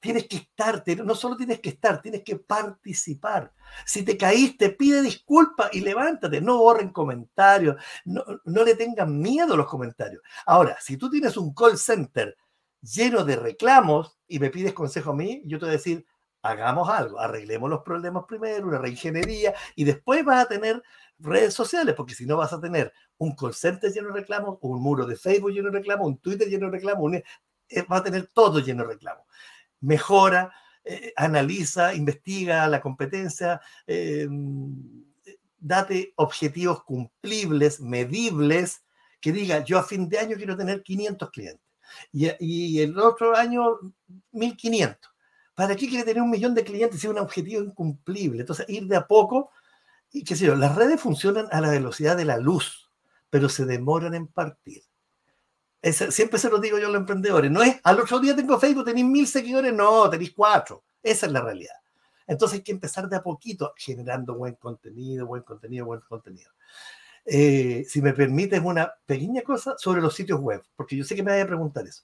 [0.00, 3.52] Tienes que estar, no solo tienes que estar, tienes que participar.
[3.84, 6.40] Si te caíste, pide disculpas y levántate.
[6.40, 10.22] No borren comentarios, no, no le tengan miedo a los comentarios.
[10.46, 12.36] Ahora, si tú tienes un call center
[12.82, 16.06] lleno de reclamos y me pides consejo a mí, yo te voy a decir,
[16.42, 20.82] hagamos algo, arreglemos los problemas primero, una reingeniería y después vas a tener
[21.18, 24.80] redes sociales, porque si no vas a tener un call center lleno de reclamos, un
[24.80, 27.12] muro de Facebook lleno de reclamos, un Twitter lleno de reclamos,
[27.68, 29.24] eh, va a tener todo lleno de reclamos.
[29.80, 30.52] Mejora,
[30.84, 35.04] eh, analiza, investiga la competencia, em,
[35.58, 38.84] date objetivos cumplibles, medibles,
[39.20, 41.67] que diga, yo a fin de año quiero tener 500 clientes
[42.12, 43.78] y, el otro año
[44.32, 45.10] 1500.
[45.54, 48.40] ¿Para qué quiere tener un millón de clientes si es un objetivo incumplible?
[48.40, 49.50] Entonces, ir de a poco,
[50.12, 52.90] y qué sé yo, las redes funcionan a la velocidad de la luz,
[53.30, 54.82] pero se demoran en partir.
[55.82, 58.84] siempre se lo digo yo a los emprendedores, no es al otro día tengo Facebook,
[58.84, 60.84] tenéis mil seguidores, no, tenéis cuatro.
[61.02, 61.74] Esa es la realidad.
[62.26, 66.52] Entonces hay que empezar de a poquito generando buen contenido, buen contenido, buen contenido.
[67.30, 71.22] Eh, si me permites una pequeña cosa sobre los sitios web, porque yo sé que
[71.22, 72.02] me vaya a preguntar eso.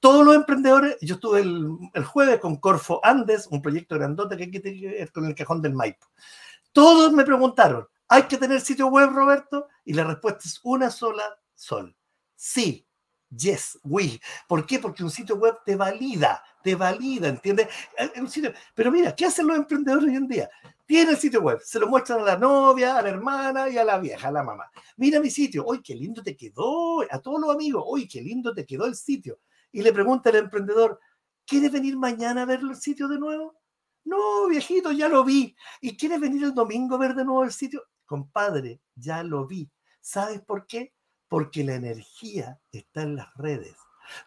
[0.00, 4.50] Todos los emprendedores, yo estuve el, jueves con Corfo Andes, un proyecto grandote que hay
[4.50, 6.06] que tener con el cajón del Maipo.
[6.72, 9.66] Todos me preguntaron, ¿hay que tener sitio web, Roberto?
[9.82, 11.96] Y la respuesta es una sola, sol.
[12.34, 12.86] Sí,
[13.34, 14.20] yes, we.
[14.46, 14.78] ¿Por qué?
[14.78, 17.68] Porque un sitio web te valida, te valida, ¿entiendes?
[18.74, 20.50] Pero mira, ¿qué hacen los emprendedores hoy en día?
[20.86, 23.84] Tiene el sitio web, se lo muestran a la novia, a la hermana y a
[23.84, 24.70] la vieja, a la mamá.
[24.96, 27.02] Mira mi sitio, ¡uy, qué lindo te quedó!
[27.10, 29.40] A todos los amigos, ¡uy, qué lindo te quedó el sitio!
[29.72, 31.00] Y le pregunta al emprendedor,
[31.44, 33.56] ¿quieres venir mañana a ver el sitio de nuevo?
[34.04, 35.56] No, viejito, ya lo vi.
[35.80, 37.82] ¿Y quieres venir el domingo a ver de nuevo el sitio?
[38.04, 39.68] Compadre, ya lo vi.
[40.00, 40.94] ¿Sabes por qué?
[41.26, 43.74] Porque la energía está en las redes.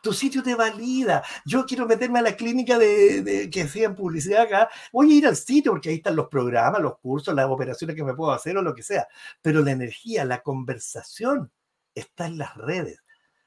[0.02, 1.24] Tu sitio te valida.
[1.46, 4.70] Yo quiero meterme a la clínica de, que hacían publicidad acá.
[4.92, 8.04] Voy a ir al sitio porque ahí están los programas, los cursos, las operaciones que
[8.04, 9.08] me puedo hacer o lo que sea.
[9.42, 11.52] Pero la energía, la conversación
[11.94, 13.02] está en las redes.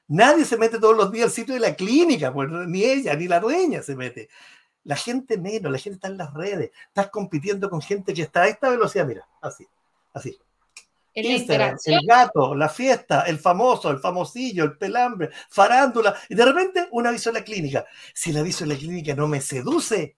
[0.07, 3.27] Nadie se mete todos los días al sitio de la clínica, pues ni ella ni
[3.27, 4.29] la dueña se mete.
[4.83, 6.71] La gente menos, la gente está en las redes.
[6.87, 9.65] Estás compitiendo con gente que está a esta velocidad, mira, así,
[10.13, 10.37] así
[11.13, 17.07] el gato, la fiesta, el famoso, el famosillo, el pelambre, farándula, y de repente un
[17.07, 17.85] aviso en la clínica.
[18.13, 20.17] Si el aviso en la clínica no me seduce,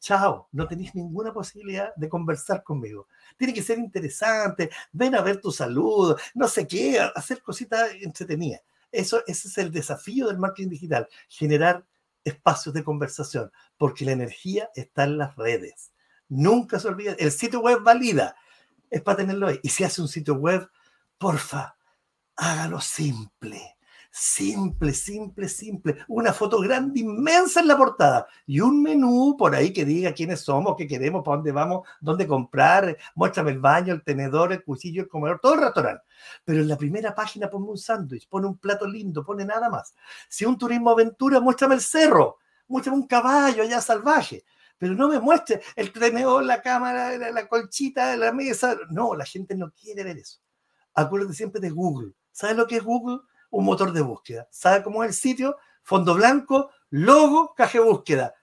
[0.00, 3.08] chao, no tenéis ninguna posibilidad de conversar conmigo.
[3.36, 8.62] Tiene que ser interesante, ven a ver tu salud, no sé qué, hacer cositas entretenidas.
[8.92, 11.84] Eso, ese es el desafío del marketing digital, generar
[12.22, 15.92] espacios de conversación, porque la energía está en las redes.
[16.28, 18.36] Nunca se olvide, el sitio web valida,
[18.94, 19.58] es para tenerlo ahí.
[19.62, 20.70] Y si hace un sitio web,
[21.18, 21.76] porfa,
[22.36, 23.60] hágalo simple.
[24.12, 25.96] Simple, simple, simple.
[26.06, 28.28] Una foto grande, inmensa en la portada.
[28.46, 32.24] Y un menú por ahí que diga quiénes somos, qué queremos, para dónde vamos, dónde
[32.24, 32.96] comprar.
[33.16, 36.04] Muéstrame el baño, el tenedor, el cuchillo, el comedor, todo el restaurante.
[36.44, 39.92] Pero en la primera página ponme un sándwich, pone un plato lindo, pone nada más.
[40.28, 44.44] Si un turismo aventura, muéstrame el cerro, muéstrame un caballo allá salvaje
[44.78, 48.76] pero no me muestre el tenedor, la cámara, la, colchita, la mesa.
[48.90, 50.40] No, la gente no quiere ver eso.
[50.94, 52.12] Acuérdate siempre de Google.
[52.32, 53.20] ¿Sabes lo que es Google?
[53.50, 54.48] Un motor de búsqueda.
[54.50, 55.56] ¿Sabes cómo es el sitio?
[55.82, 58.34] Fondo blanco, logo, caja de búsqueda.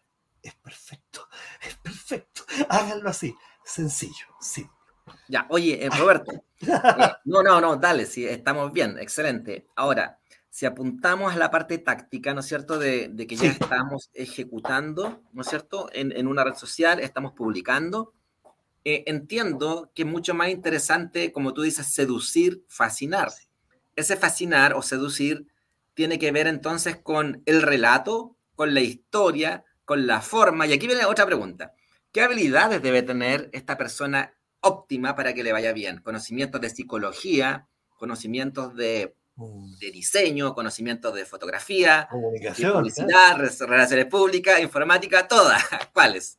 [0.41, 1.27] Es perfecto,
[1.61, 2.43] es perfecto.
[2.69, 4.75] Háganlo así, sencillo, simple.
[5.27, 6.31] Ya, oye, eh, Roberto.
[6.63, 9.67] Eh, no, no, no, dale, sí, estamos bien, excelente.
[9.75, 10.20] Ahora,
[10.51, 15.41] si apuntamos a la parte táctica, ¿no es cierto?, de, que ya estamos ejecutando, ¿no
[15.43, 18.13] es cierto?, en, una red social, estamos publicando,
[18.83, 23.31] eh, entiendo que es mucho más interesante, como tú dices, seducir, fascinar.
[23.95, 25.47] Ese fascinar o seducir
[25.93, 30.67] tiene que ver entonces con el relato, con la historia, con la forma.
[30.67, 31.73] Y aquí viene otra pregunta.
[32.11, 36.01] ¿Qué habilidades debe tener esta persona óptima para que le vaya bien?
[36.01, 39.15] Conocimientos de psicología, conocimientos de.
[39.35, 45.63] De diseño, conocimientos de fotografía, comunicación, publicidad, relaciones públicas, informática, todas.
[45.93, 46.37] ¿Cuáles?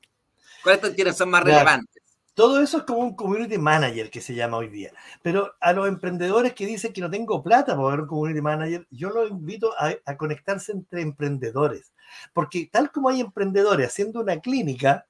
[0.63, 2.03] ¿Cuáles son más relevantes?
[2.35, 4.91] Todo eso es como un community manager que se llama hoy día.
[5.21, 8.87] Pero a los emprendedores que dicen que no tengo plata para ver un community manager,
[8.91, 11.93] yo los invito a, a conectarse entre emprendedores.
[12.33, 15.07] Porque tal como hay emprendedores haciendo una clínica,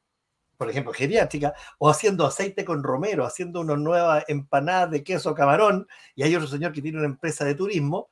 [0.62, 5.88] por ejemplo, geriátrica, o haciendo aceite con romero, haciendo una nueva empanada de queso camarón,
[6.14, 8.08] y hay otro señor que tiene una empresa de turismo,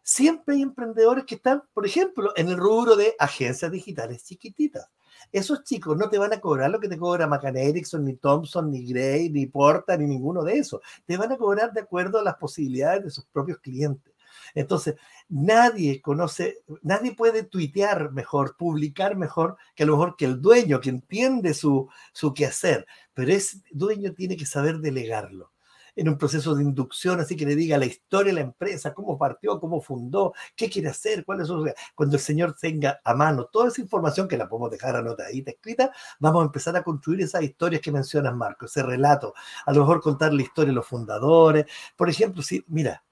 [0.00, 4.88] siempre hay emprendedores que están, por ejemplo, en el rubro de agencias digitales chiquititas.
[5.32, 8.70] Esos chicos no te van a cobrar lo que te cobra McCann Erickson, ni Thompson,
[8.70, 10.80] ni Gray, ni Porta, ni ninguno de esos.
[11.04, 14.14] Te van a cobrar de acuerdo a las posibilidades de sus propios clientes.
[14.54, 14.96] Entonces,
[15.28, 20.80] nadie conoce, nadie puede tuitear mejor, publicar mejor que a lo mejor que el dueño,
[20.80, 25.52] que entiende su, su quehacer, pero ese dueño tiene que saber delegarlo.
[25.96, 29.18] en un proceso de inducción, así que le diga la historia de la empresa, cómo
[29.18, 31.72] partió, cómo fundó, qué quiere hacer, cuáles son.
[31.96, 35.90] Cuando el señor tenga a mano toda esa información que la podemos dejar anotadita, escrita,
[36.20, 39.34] vamos a empezar a construir esas historias que mencionas, Marco, ese relato.
[39.66, 41.66] A lo mejor contar la historia de los fundadores.
[41.96, 43.02] Por ejemplo, si, mira,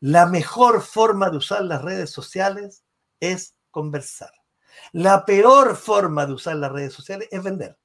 [0.00, 2.84] la mejor forma de usar las redes sociales
[3.20, 4.32] es conversar.
[4.92, 7.78] La peor forma de usar las redes sociales es vender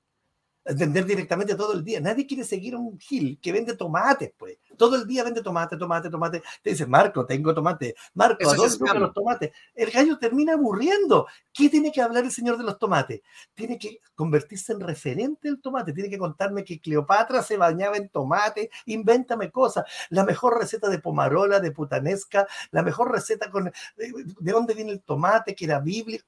[0.76, 2.00] vender directamente todo el día.
[2.00, 4.58] Nadie quiere seguir un Gil que vende tomates, pues.
[4.78, 6.42] Todo el día vende tomate, tomate, tomate.
[6.62, 7.96] Te dice, Marco, tengo tomate.
[8.14, 9.52] Marco, ¿a dónde los tomates?
[9.76, 11.28] El gallo termina aburriendo.
[11.54, 13.22] ¿Qué tiene que hablar el señor de los tomates?
[13.54, 15.94] Tiene que convertirse en referente del tomate.
[15.94, 18.72] Tiene que contarme que Cleopatra se bañaba en tomate.
[18.86, 19.86] Invéntame cosas.
[20.10, 22.48] La mejor receta de pomarola, de putanesca.
[22.72, 23.72] La mejor receta con...
[23.96, 25.56] ¿De dónde viene el tomate?
[25.56, 26.26] Que era bíblico.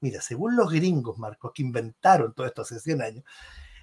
[0.00, 3.24] Mira, según los gringos, Marcos, que inventaron todo esto hace 100 años,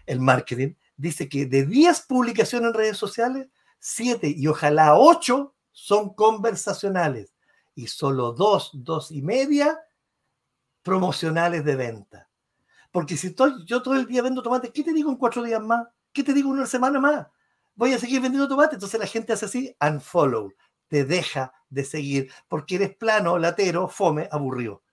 [0.06, 3.48] el marketing, dice que de 10 publicaciones en redes sociales,
[3.80, 7.34] 7 y ojalá 8 son conversacionales
[7.76, 9.80] y solo 2, 2 y media
[10.84, 12.30] promocionales de venta.
[12.92, 15.62] Porque si estoy, yo todo el día vendo tomate, ¿qué te digo en cuatro días
[15.62, 15.86] más?
[16.14, 17.28] ¿Qué te digo en una semana más?
[17.76, 18.76] Voy a seguir vendiendo tomate.
[18.76, 20.54] Entonces la gente hace así, unfollow,
[20.88, 24.85] te deja de seguir porque eres plano, latero, fome, aburrido.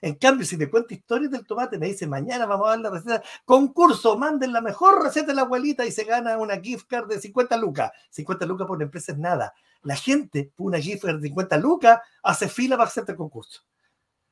[0.00, 2.90] En cambio, si te cuento historias del tomate, me dice, mañana vamos a dar la
[2.90, 3.22] receta.
[3.44, 7.20] Concurso, manden la mejor receta de la abuelita y se gana una gift card de
[7.20, 7.90] 50 lucas.
[8.10, 9.54] 50 lucas por una empresa es nada.
[9.82, 13.62] La gente, por una gift card de 50 lucas, hace fila para hacerte el concurso.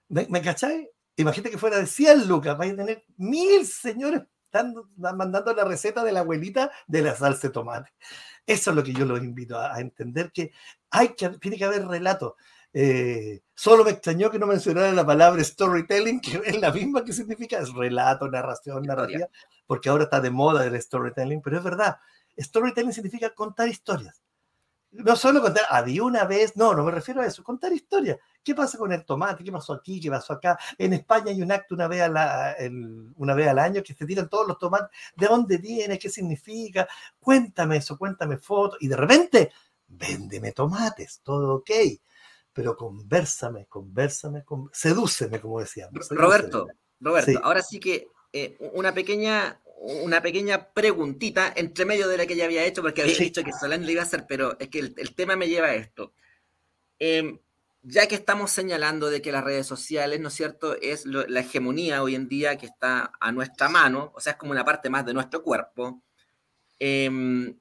[0.09, 0.89] ¿Me, me cachai?
[1.17, 6.05] Imagínate que fuera de 100 lucas, vais a tener mil señores dando, mandando la receta
[6.05, 7.93] de la abuelita de la salsa de tomate.
[8.47, 10.53] Eso es lo que yo los invito a, a entender, que,
[10.91, 12.35] hay que tiene que haber relatos.
[12.79, 17.15] Eh, solo me extrañó que no mencionara la palabra storytelling, que es la misma que
[17.15, 19.29] significa, es relato, narración, narrativa,
[19.67, 21.97] porque ahora está de moda el storytelling, pero es verdad,
[22.39, 24.23] storytelling significa contar historias.
[24.91, 28.19] No solo contar, había una vez, no, no me refiero a eso, contar historias.
[28.45, 29.43] ¿Qué pasa con el tomate?
[29.43, 29.99] ¿Qué pasó aquí?
[29.99, 30.59] ¿Qué pasó acá?
[30.77, 32.03] En España hay un acto una vez,
[33.17, 34.91] una vez al año que se tiran todos los tomates.
[35.17, 35.99] ¿De dónde viene?
[35.99, 36.87] ¿Qué significa?
[37.19, 38.77] Cuéntame eso, cuéntame fotos.
[38.83, 39.51] Y de repente,
[39.89, 41.71] véndeme tomates, todo ok
[42.57, 44.43] pero conversame, conversame,
[44.73, 46.09] sedúceme, como decíamos.
[46.09, 46.67] Roberto,
[46.99, 52.35] Roberto, ahora sí que eh, una pequeña una pequeña preguntita entre medio de la que
[52.35, 54.79] ya había hecho, porque había dicho que Solán le iba a hacer, pero es que
[54.79, 56.15] el, tema me lleva a esto.
[56.99, 57.39] Em,
[57.83, 62.03] ya que estamos señalando de que las redes sociales, ¿no es cierto?, es la hegemonía
[62.03, 65.05] hoy en día que está a nuestra mano, o sea, es como una parte más
[65.05, 66.03] de nuestro cuerpo,
[66.79, 67.59] em,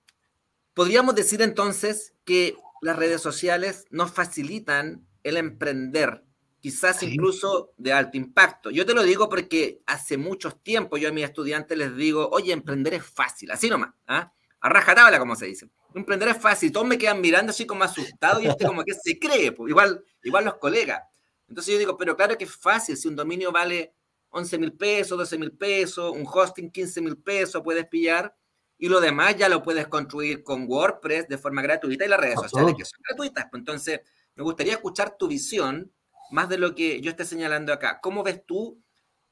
[0.73, 6.23] podríamos decir entonces que las redes sociales nos facilitan el emprender,
[6.59, 8.69] quizás incluso de alto impacto.
[8.69, 12.53] Yo te lo digo porque hace muchos tiempos yo a mis estudiantes les digo, oye,
[12.53, 14.31] emprender es fácil, así nomás, ¿ah?
[14.59, 15.67] a rajatabla, como se dice.
[15.95, 19.17] Emprender es fácil, todos me quedan mirando así como asustado y este como que se
[19.17, 21.01] cree, pues, igual, igual los colegas.
[21.49, 23.95] Entonces yo digo, pero claro que es fácil, si un dominio vale
[24.29, 28.35] 11 mil pesos, 12 mil pesos, un hosting 15 mil pesos, puedes pillar
[28.77, 32.39] y lo demás ya lo puedes construir con WordPress de forma gratuita y las redes
[32.39, 33.47] sociales que son gratuitas.
[33.49, 34.01] Pues entonces,
[34.35, 35.91] me gustaría escuchar tu visión
[36.31, 37.99] más de lo que yo esté señalando acá.
[38.01, 38.81] ¿Cómo ves tú,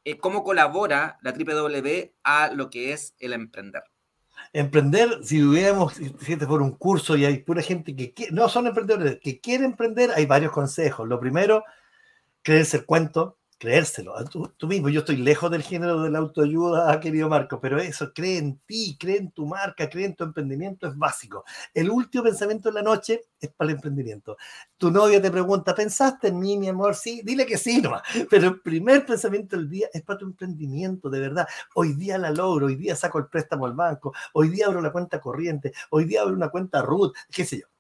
[0.06, 3.84] eh, cómo colabora la W a lo que es el emprender?
[4.52, 8.68] Emprender, si hubiéramos, si este fuera un curso y hay pura gente que no son
[8.68, 11.08] emprendedores, que quiere emprender, hay varios consejos.
[11.08, 11.64] Lo primero,
[12.42, 14.16] creerse el cuento, creérselo.
[14.18, 17.60] Ah, tú, tú, mismo, yo estoy lejos del género de la autoayuda, ah, querido Marco,
[17.60, 21.44] pero eso, cree en ti, cree en tu marca, cree en tu emprendimiento, es básico.
[21.74, 24.38] El último pensamiento de la noche es para el emprendimiento.
[24.78, 26.96] Tu novia te pregunta, ¿pensaste en mí, mi amor?
[26.96, 28.02] Sí, dile que sí nomás.
[28.30, 31.48] Pero el primer pensamiento del día es para tu emprendimiento, de verdad.
[31.76, 34.92] Hoy día la logro, hoy día saco el préstamo al banco, hoy día abro la
[34.92, 37.73] cuenta corriente, hoy día abro una cuenta RUT, qué sé yo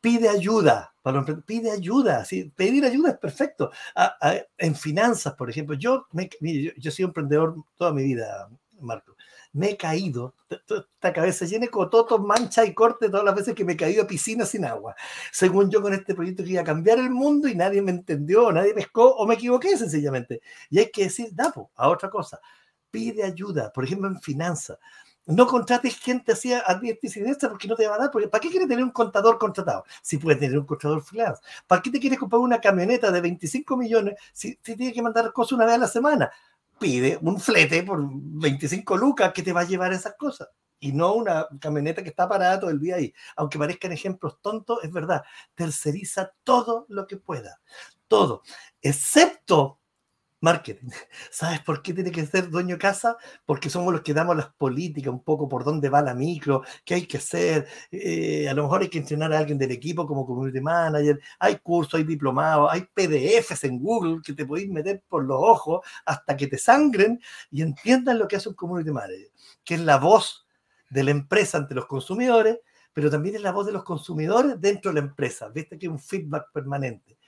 [0.00, 2.52] pide ayuda, para pide ayuda, ¿sí?
[2.54, 3.70] pedir ayuda es perfecto.
[4.58, 8.48] en finanzas, por ejemplo, yo, me, yo, yo, soy emprendedor toda mi vida,
[8.80, 9.16] Marco.
[9.52, 13.64] Me he caído, esta cabeza llena de cototos, mancha y corte todas las veces que
[13.64, 14.94] me he caído a piscina sin agua.
[15.32, 18.52] Según yo con este proyecto que iba a cambiar el mundo y nadie me entendió,
[18.52, 20.42] nadie pescó o me equivoqué sencillamente.
[20.68, 22.38] Y hay que decir, dapo, a otra cosa.
[22.90, 24.78] Pide ayuda, por ejemplo, en finanzas
[25.28, 28.10] no contrates gente así a siniestra porque no te va a dar.
[28.10, 29.84] Porque ¿Para qué quieres tener un contador contratado?
[30.02, 31.42] Si puedes tener un contador freelance.
[31.66, 35.30] ¿Para qué te quieres comprar una camioneta de 25 millones si, si tienes que mandar
[35.32, 36.30] cosas una vez a la semana?
[36.78, 40.48] Pide un flete por 25 lucas que te va a llevar esas cosas.
[40.80, 43.12] Y no una camioneta que está parada todo el día ahí.
[43.36, 45.22] Aunque parezcan ejemplos tontos, es verdad.
[45.54, 47.60] Terceriza todo lo que pueda.
[48.06, 48.42] Todo.
[48.80, 49.78] Excepto
[50.40, 50.88] Marketing.
[51.30, 53.16] ¿Sabes por qué tiene que ser dueño de casa?
[53.44, 56.94] Porque somos los que damos las políticas, un poco por dónde va la micro, qué
[56.94, 57.66] hay que hacer.
[57.90, 61.20] Eh, a lo mejor hay que entrenar a alguien del equipo como community manager.
[61.38, 65.80] Hay cursos, hay diplomados, hay PDFs en Google que te podéis meter por los ojos
[66.04, 67.20] hasta que te sangren
[67.50, 69.30] y entiendan lo que hace un community manager,
[69.64, 70.46] que es la voz
[70.90, 72.58] de la empresa ante los consumidores,
[72.92, 75.48] pero también es la voz de los consumidores dentro de la empresa.
[75.48, 77.18] Viste que es un feedback permanente.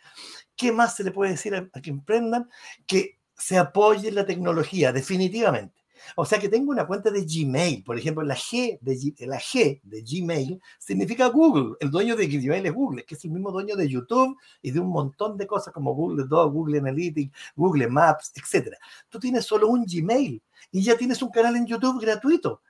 [0.61, 2.47] ¿Qué más se le puede decir a, que emprendan?
[2.87, 5.81] Que se apoye la tecnología, definitivamente.
[6.17, 9.81] O sea que tengo una cuenta de Gmail, por ejemplo, la G de, la G
[9.83, 11.77] de Gmail significa Google.
[11.81, 14.81] El dueño de Gmail es Google, que es el mismo dueño de YouTube y de
[14.81, 18.75] un montón de cosas como Google Docs, Google Analytics, Google Maps, etc.
[19.09, 20.43] Tú tienes solo un Gmail
[20.73, 22.61] y ya tienes un canal en YouTube gratuito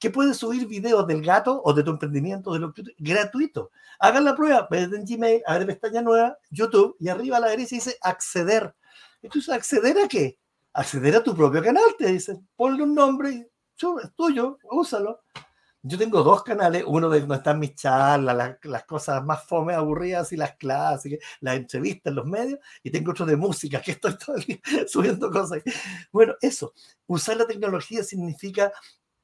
[0.00, 3.70] que puedes subir videos del gato o de tu emprendimiento de lo que, gratuito.
[3.98, 7.76] Hagan la prueba, ven en Gmail, abre pestaña nueva, YouTube, y arriba a la derecha
[7.76, 8.74] dice acceder.
[9.20, 10.38] Entonces, ¿acceder a qué?
[10.72, 12.48] Acceder a tu propio canal, te dicen.
[12.56, 15.20] Ponle un nombre, es tuyo, úsalo.
[15.82, 20.30] Yo tengo dos canales, uno de donde están mis charlas, las, cosas más fome, aburridas
[20.32, 24.16] y las clásicas, las entrevistas en los medios, y tengo otro de música, que estoy
[24.18, 25.62] todo el día subiendo cosas.
[26.12, 26.74] Bueno, eso,
[27.06, 28.72] usar la tecnología significa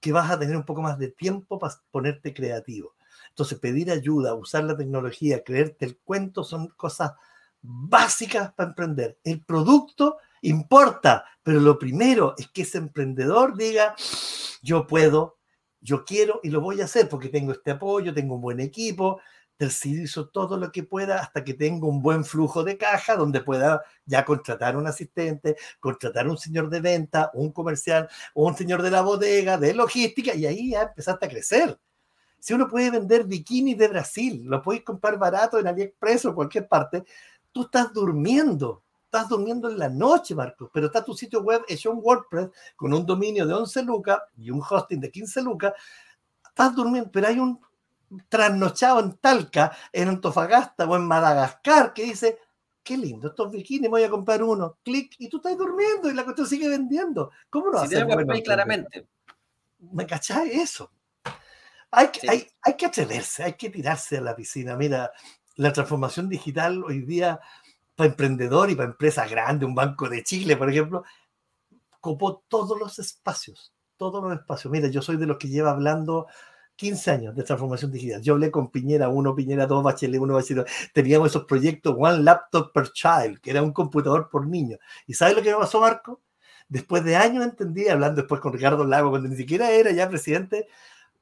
[0.01, 2.94] que vas a tener un poco más de tiempo para ponerte creativo.
[3.30, 7.12] Entonces, pedir ayuda, usar la tecnología, creerte el cuento son cosas
[7.61, 9.18] básicas para emprender.
[9.24, 13.94] El producto importa, pero lo primero es que ese emprendedor diga,
[14.62, 15.38] yo puedo,
[15.80, 19.20] yo quiero y lo voy a hacer porque tengo este apoyo, tengo un buen equipo,
[19.57, 23.83] tercerizo todo lo que pueda hasta que tenga un buen flujo de caja donde pueda
[24.05, 29.03] ya contratar un asistente, contratar un señor de venta, un comercial, un señor de la
[29.03, 31.79] bodega, de logística, y ahí ya empezaste a crecer.
[32.39, 36.69] Si uno puede vender bikinis de Brasil, lo puedes comprar barato en AliExpress o cualquier
[36.69, 37.05] parte,
[37.51, 41.91] tú estás durmiendo, estás durmiendo en la noche, Marcos, pero está tu sitio web hecho
[41.91, 45.73] en WordPress con un dominio de 11 lucas y un hosting de 15 lucas,
[46.47, 47.59] estás durmiendo, pero hay un
[48.29, 52.39] trasnochado en Talca, en Antofagasta o en Madagascar, que dice,
[52.83, 56.25] qué lindo, estos bikinis, voy a comprar uno, clic, y tú estás durmiendo y la
[56.25, 57.31] cuestión sigue vendiendo.
[57.51, 58.05] ¿Cómo lo haces?
[58.05, 59.07] Bueno, claramente.
[59.93, 60.91] ¿Me cachai eso?
[61.91, 64.77] Hay, hay, hay que atreverse, hay que tirarse a la piscina.
[64.77, 65.13] Mira,
[65.57, 67.41] la transformación digital hoy día
[67.95, 71.05] para emprendedor y para empresas grandes, un banco de Chile, por ejemplo,
[72.01, 74.71] copó todos los espacios, todos los espacios.
[74.71, 76.27] Mira, yo soy de los que lleva hablando
[76.77, 78.22] 15 años de transformación digital.
[78.22, 80.91] Yo hablé con Piñera 1, Piñera 2, Bachelet 1, Bachelet 2.
[80.93, 84.79] Teníamos esos proyectos One Laptop per Child, que era un computador por niño.
[85.07, 86.20] ¿Y sabes lo que me pasó, Marco?
[86.68, 90.68] Después de años entendí, hablando después con Ricardo Lago, cuando ni siquiera era ya presidente,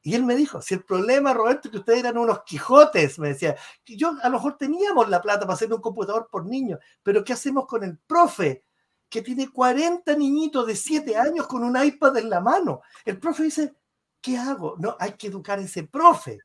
[0.03, 3.57] y él me dijo, si el problema, Roberto, que ustedes eran unos Quijotes, me decía,
[3.85, 7.25] que yo a lo mejor teníamos la plata para hacer un computador por niño, pero
[7.25, 8.65] ¿qué hacemos con el profe?
[9.15, 12.81] que tiene 40 niñitos de 7 años con un iPad en la mano.
[13.05, 13.77] El profe dice,
[14.25, 14.75] ¿qué hago?
[14.79, 16.39] No, hay que educar a ese profe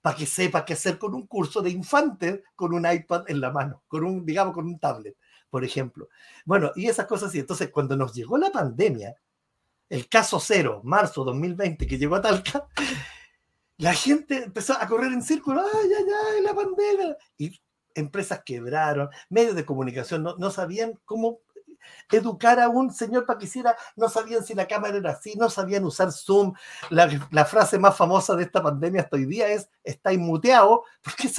[0.00, 3.50] para que sepa qué hacer con un curso de infantes con un iPad en la
[3.50, 5.14] mano, con un, digamos, con un tablet,
[5.50, 6.08] por ejemplo.
[6.46, 9.14] Bueno, y esas cosas y Entonces, cuando nos llegó la pandemia,
[9.90, 12.66] el caso cero, marzo 2020, que llegó a Talca,
[13.76, 16.04] la gente empezó a correr en círculo, ay, ay,
[16.36, 17.16] ay, la pandemia.
[17.36, 17.60] Y
[17.94, 21.40] empresas quebraron, medios de comunicación no sabían cómo
[22.10, 25.50] educar a un señor para que hiciera, no sabían si la cámara era así, no
[25.50, 26.52] sabían usar Zoom.
[26.90, 31.30] La, frase más famosa de esta pandemia hasta hoy día es, está muteado, porque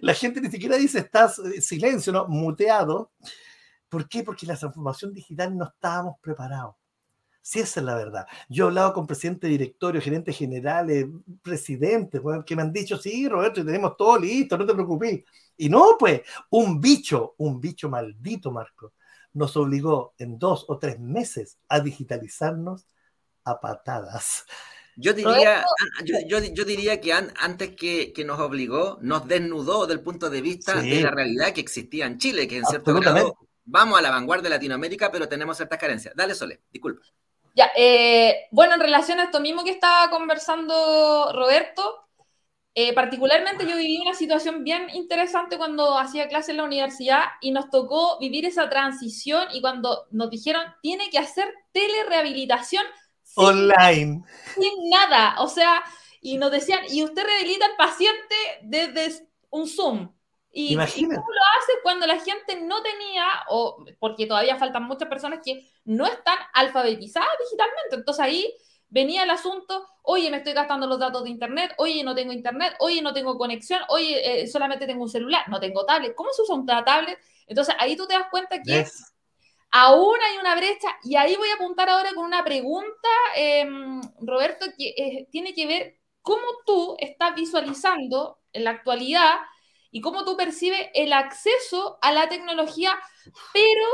[0.00, 2.26] la gente ni siquiera dice, estás eh, silencio, ¿no?
[2.28, 3.12] Muteado.
[3.88, 4.22] ¿Por qué?
[4.22, 6.76] Porque la transformación digital no estábamos preparados.
[7.42, 8.26] Si esa es la verdad.
[8.48, 11.06] Yo he hablado con presidente de directorio, gerentes generales,
[11.42, 15.24] presidentes, que me han dicho, sí, Roberto, tenemos todo listo, no te preocupes.
[15.56, 18.92] Y no, pues, un bicho, un bicho maldito, Marco,
[19.32, 22.86] nos obligó en dos o tres meses a digitalizarnos
[23.44, 24.44] a patadas.
[24.96, 25.64] Yo diría,
[26.04, 30.74] yo, yo, diría que antes que, que, nos obligó, nos desnudó del punto de vista
[30.74, 34.44] de la realidad que existía en Chile, que en cierto grado vamos a la vanguardia
[34.44, 36.14] de Latinoamérica, pero tenemos ciertas carencias.
[36.14, 37.02] Dale, Sole, disculpa.
[37.54, 42.08] Ya, eh, bueno, en relación a esto mismo que estaba conversando Roberto,
[42.74, 47.50] eh, particularmente yo viví una situación bien interesante cuando hacía clase en la universidad y
[47.50, 52.84] nos tocó vivir esa transición y cuando nos dijeron tiene que hacer telerehabilitación
[53.34, 54.22] online.
[54.54, 55.82] Sin nada, o sea,
[56.20, 60.12] y nos decían, y usted rehabilita al paciente desde un Zoom.
[60.52, 65.40] Y, cómo lo hace cuando la gente no tenía, o porque todavía faltan muchas personas
[65.44, 67.96] que no están alfabetizadas digitalmente.
[67.96, 68.54] Entonces ahí
[68.90, 72.74] venía el asunto, oye, me estoy gastando los datos de internet, oye, no tengo internet,
[72.80, 76.14] oye, no tengo conexión, oye, eh, solamente tengo un celular, no tengo tablet.
[76.14, 77.18] ¿Cómo se usa una tablet?
[77.46, 78.84] Entonces ahí tú te das cuenta que
[79.70, 84.66] aún hay una brecha y ahí voy a apuntar ahora con una pregunta, em, Roberto,
[84.76, 89.36] que eh, tiene que ver cómo tú estás visualizando en la actualidad
[89.90, 92.98] y cómo tú percibes el acceso a la tecnología,
[93.52, 93.86] pero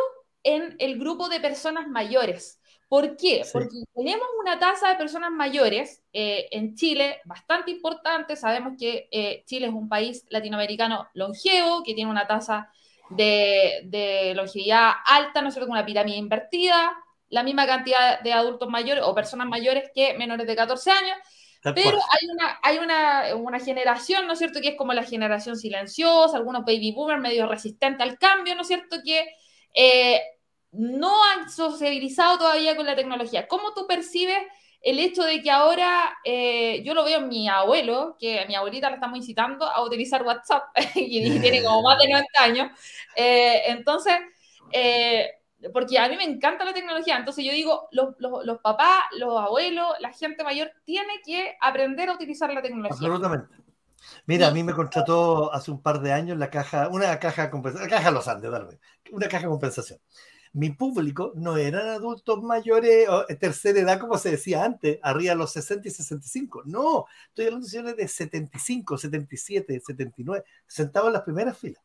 [0.42, 2.60] en el grupo de personas mayores.
[2.88, 3.42] ¿Por qué?
[3.52, 8.36] Porque tenemos una tasa de personas mayores eh, en Chile bastante importante.
[8.36, 12.70] Sabemos que eh, Chile es un país latinoamericano longevo, que tiene una tasa
[13.10, 15.66] de, longevidad alta, ¿no es cierto?
[15.66, 16.92] Con una pirámide invertida,
[17.28, 21.16] la misma cantidad de adultos mayores o personas mayores que menores de 14 años.
[21.74, 25.56] Pero hay, una, hay una, una, generación, ¿no es cierto?, que es como la generación
[25.56, 29.26] silenciosa, algunos baby boomers medio resistentes al cambio, ¿no es cierto?, que
[29.74, 30.22] eh,
[30.76, 33.48] no han sociabilizado todavía con la tecnología.
[33.48, 34.38] ¿Cómo tú percibes
[34.82, 38.88] el hecho de que ahora eh, yo lo veo en mi abuelo, que mi abuelita
[38.88, 40.64] la estamos incitando a utilizar WhatsApp
[40.94, 42.70] y, tiene como más de 90 años?
[43.14, 44.14] Eh, entonces,
[44.70, 45.28] eh,
[45.72, 49.40] porque a mí me encanta la tecnología, entonces yo digo, los, los, los, papás, los
[49.40, 52.94] abuelos, la gente mayor tiene que aprender a utilizar la tecnología.
[52.94, 53.56] Absolutamente.
[54.26, 57.90] Mira, a mí me contrató hace un par de años la caja, una caja compensación,
[57.90, 58.50] la caja Los Andes,
[59.10, 59.98] una caja de compensación
[60.56, 65.36] mi público no eran adultos mayores o tercera edad, como se decía antes, arriba de
[65.36, 66.62] los 60 y 65.
[66.64, 71.82] No, estoy hablando de señores de 75, 77, 79, sentados en las primeras filas,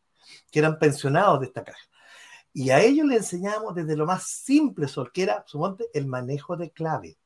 [0.50, 1.82] que eran pensionados de esta caja.
[2.54, 6.56] Y a ellos les enseñamos desde lo más simple, Sol, que era, sumonte, el manejo
[6.56, 7.18] de clave.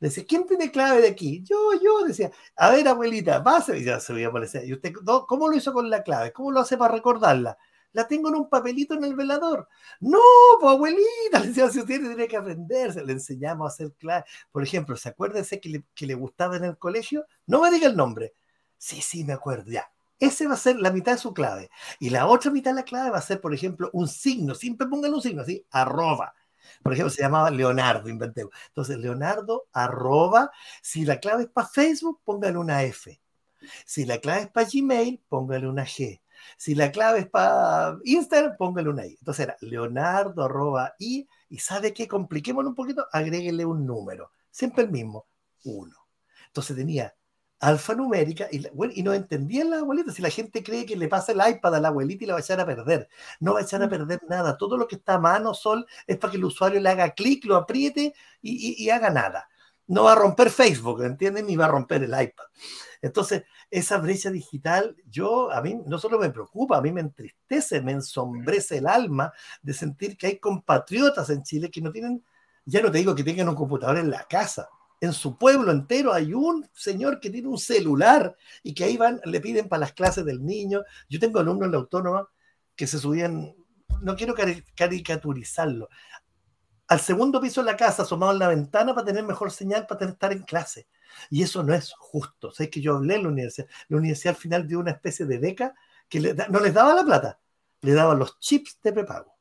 [0.00, 1.42] Decía, ¿quién tiene clave de aquí?
[1.44, 3.78] Yo, yo, decía, a ver, abuelita, pase.
[3.78, 4.66] Y ya se veía aparecer.
[4.66, 4.92] ¿Y usted
[5.26, 6.30] cómo lo hizo con la clave?
[6.30, 7.56] ¿Cómo lo hace para recordarla?
[7.92, 9.68] La tengo en un papelito en el velador.
[10.00, 10.20] No,
[10.62, 11.06] abuelita,
[11.40, 14.24] le decía, si usted tiene que aprenderse, le enseñamos a hacer clave.
[14.52, 17.26] Por ejemplo, ¿se acuerda ese que le, que le gustaba en el colegio?
[17.46, 18.34] No me diga el nombre.
[18.76, 19.90] Sí, sí, me acuerdo, ya.
[20.20, 21.70] Ese va a ser la mitad de su clave.
[22.00, 24.54] Y la otra mitad de la clave va a ser, por ejemplo, un signo.
[24.54, 26.34] Siempre pongan un signo, así, arroba.
[26.82, 28.44] Por ejemplo, se llamaba Leonardo, inventé.
[28.68, 30.50] Entonces, Leonardo, arroba.
[30.82, 33.20] Si la clave es para Facebook, póngale una F.
[33.84, 36.20] Si la clave es para Gmail, póngale una G.
[36.56, 39.16] Si la clave es para Instagram, póngale una I.
[39.18, 44.32] Entonces era Leonardo arroba I y sabe qué, compliquémoslo un poquito, agréguele un número.
[44.50, 45.26] Siempre el mismo,
[45.64, 45.96] uno.
[46.46, 47.14] Entonces tenía
[47.60, 50.12] alfanumérica y, bueno, y no entendía la abuelita.
[50.12, 52.38] Si la gente cree que le pasa el iPad a la abuelita y la va
[52.40, 53.08] a echar a perder,
[53.40, 53.90] no va a echar a mm.
[53.90, 54.56] perder nada.
[54.56, 57.44] Todo lo que está a mano, Sol, es para que el usuario le haga clic,
[57.44, 59.48] lo apriete y, y haga nada.
[59.88, 61.46] No va a romper Facebook, ¿entienden?
[61.46, 62.44] Ni va a romper el iPad.
[63.02, 67.80] Entonces, esa brecha digital, yo, a mí no solo me preocupa, a mí me entristece,
[67.80, 69.32] me ensombrece el alma
[69.62, 72.24] de sentir que hay compatriotas en Chile que no tienen,
[72.64, 74.68] ya no te digo que tengan un computador en la casa,
[75.00, 79.20] en su pueblo entero hay un señor que tiene un celular y que ahí van,
[79.24, 80.82] le piden para las clases del niño.
[81.08, 82.28] Yo tengo alumnos en la autónoma
[82.74, 83.54] que se subían,
[84.02, 84.34] no quiero
[84.74, 85.88] caricaturizarlo,
[86.88, 89.98] al segundo piso de la casa, asomado en la ventana para tener mejor señal, para
[89.98, 90.88] tener, estar en clase.
[91.30, 92.50] Y eso no es justo.
[92.50, 93.68] Sé que yo hablé en la universidad.
[93.88, 95.74] La universidad al final dio una especie de beca
[96.08, 97.38] que no les daba la plata,
[97.82, 99.36] le daba los chips de prepago.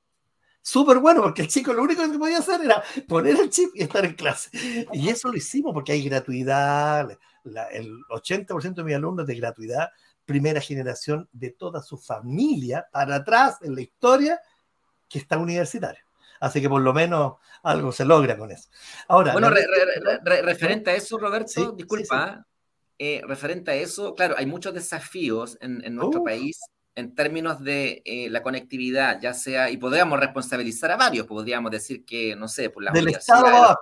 [0.62, 3.84] Súper bueno, porque el chico lo único que podía hacer era poner el chip y
[3.84, 4.50] estar en clase.
[4.92, 7.10] Y eso lo hicimos porque hay gratuidad.
[7.72, 9.88] el 80% de mis alumnos de gratuidad,
[10.26, 14.42] primera generación de toda su familia, para atrás en la historia,
[15.08, 16.07] que está universitario.
[16.40, 17.34] Así que por lo menos
[17.64, 18.70] algo se logra con eso.
[19.08, 22.46] Ahora, bueno, referente a eso, Roberto, disculpa,
[23.00, 26.60] eh, referente a eso, claro, hay muchos desafíos en, nuestro país
[26.96, 32.04] en términos de eh, la conectividad, ya sea, y podríamos responsabilizar a varios, podríamos decir
[32.04, 33.78] que, no sé, por la Del Estado,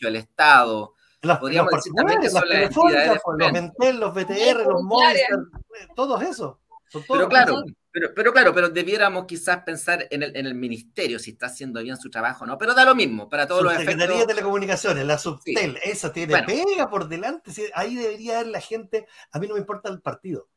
[0.00, 0.94] el Estado,
[1.40, 3.20] podríamos decir también que son las entidades.
[3.38, 5.38] Los Mentel, los BTR, los Monster,
[5.96, 6.56] todos esos.
[7.08, 11.32] Pero claro, pero, pero, claro, pero debiéramos quizás pensar en el, en el, ministerio, si
[11.32, 13.94] está haciendo bien su trabajo o no, pero da lo mismo para todos los efectos.
[13.94, 19.06] Secretaría de Telecomunicaciones, la Subtel, esa tiene pega por delante, ahí debería haber la gente,
[19.32, 20.48] a mí no me importa el partido,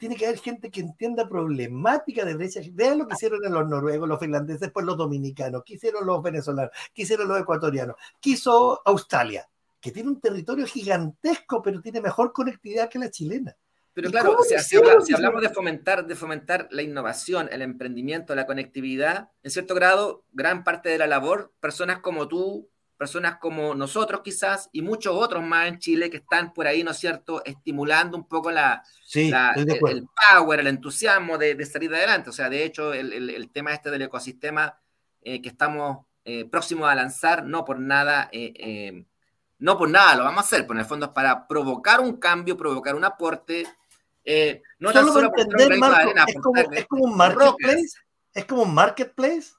[0.00, 2.60] tiene que haber gente que entienda problemática de derecha.
[2.72, 6.72] Vean lo que hicieron los noruegos, los finlandeses, después los dominicanos, qué hicieron los venezolanos,
[6.94, 9.46] qué hicieron los ecuatorianos, qué hizo Australia,
[9.78, 13.54] que tiene un territorio gigantesco, pero tiene mejor conectividad que la chilena.
[13.92, 14.76] Pero claro, si,
[15.14, 20.62] hablamos de fomentar, de fomentar la innovación, el emprendimiento, la conectividad, en cierto grado, gran
[20.62, 25.66] parte de la labor, personas como tú, personas como nosotros quizás, y muchos otros más
[25.66, 28.84] en Chile que están por ahí, ¿no es cierto?, estimulando un poco la,
[29.14, 32.30] el, power, el entusiasmo de, salir adelante.
[32.30, 34.78] O sea, de hecho, el, tema este del ecosistema
[35.22, 38.28] eh, que estamos eh, próximos a lanzar, no por nada...
[38.32, 39.04] Eh,
[39.60, 42.16] no por nada lo vamos a hacer, pero en el fondo es para provocar un
[42.16, 43.66] cambio, provocar un aporte,
[44.24, 46.12] eh, no solo, entender, Marco,
[46.72, 47.88] es, como, un marketplace.
[48.34, 49.52] Es como un marketplace.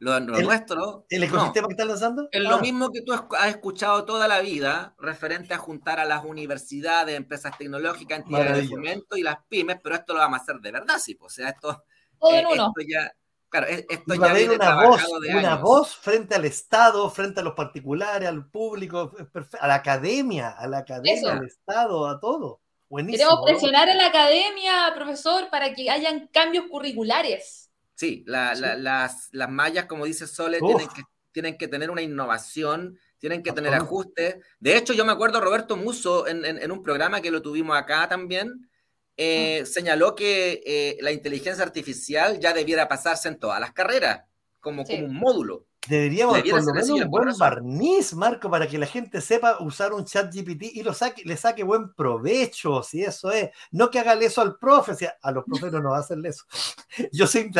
[0.00, 1.06] Lo, nuestro.
[1.08, 2.28] ¿El ecosistema que están lanzando?
[2.30, 2.60] Es lo ah.
[2.60, 7.56] mismo que tú has escuchado toda la vida, referente a juntar a las universidades, empresas
[7.58, 10.98] tecnológicas, entidades de fomento y las pymes, pero esto lo vamos a hacer de verdad,
[10.98, 11.16] sí.
[11.16, 11.84] Pues, o sea, esto.
[12.20, 12.66] Todo en eh, uno.
[12.68, 13.12] Esto ya,
[13.48, 18.28] claro, esto ya viene una voz, una voz frente al Estado, frente a los particulares,
[18.28, 19.12] al público,
[19.60, 22.60] a la academia, a la academia, al Estado, a todo.
[22.88, 23.44] Buenísimo.
[23.44, 27.70] Queremos presionar a la academia, profesor, para que hayan cambios curriculares.
[27.94, 33.42] Sí, las, las, mallas, como dice Sole, tienen que, tienen que tener una innovación, tienen
[33.42, 34.36] que tener ajustes.
[34.58, 38.70] De hecho, yo me acuerdo Roberto Muso en, un programa que lo tuvimos acá también,
[39.16, 39.66] eh, ah.
[39.66, 44.22] señaló que eh, la inteligencia artificial ya debiera pasarse en todas las carreras,
[44.60, 45.67] como, como un módulo.
[45.88, 50.04] Deberíamos por lo menos un buen barniz, Marco, para que la gente sepa usar un
[50.04, 53.50] chat GPT y lo saque, le saque buen provecho, si eso es.
[53.70, 56.44] No que haga eso al profe, a los profes no nos hacen eso.
[57.12, 57.50] Yo sé,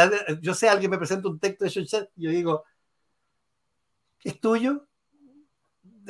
[0.40, 2.64] yo sé, alguien me presenta un texto de chat y yo digo,
[4.24, 4.87] ¿es tuyo?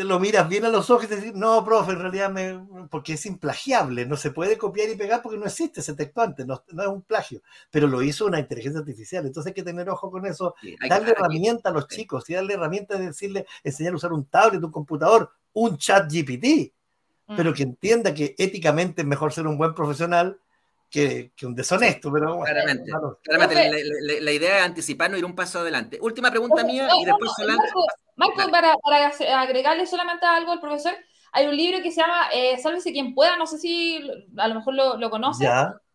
[0.04, 3.26] Lo miras bien a los ojos y dices, no, profe, en realidad me, porque es
[3.26, 6.86] implagiable, no se puede copiar y pegar porque no existe ese texto antes, no, es
[6.86, 10.54] un plagio, pero lo hizo una inteligencia artificial, entonces hay que tener ojo con eso,
[10.88, 14.62] darle herramienta a los chicos y darle herramienta de decirle, enseñar a usar un tablet,
[14.62, 16.72] un computador, un chat GPT,
[17.36, 20.40] pero que entienda que éticamente es mejor ser un buen profesional
[20.90, 22.40] que, un deshonesto, pero
[23.22, 23.70] Claramente,
[24.20, 25.98] la, idea es anticiparnos, ir un paso adelante.
[26.00, 27.30] Última pregunta mía y después
[28.16, 28.74] Marco, para,
[29.40, 30.94] agregarle solamente algo al profesor,
[31.32, 34.00] hay un libro que se llama eh, Sálvese quien pueda, no sé si
[34.36, 35.46] a lo mejor lo, lo conoce.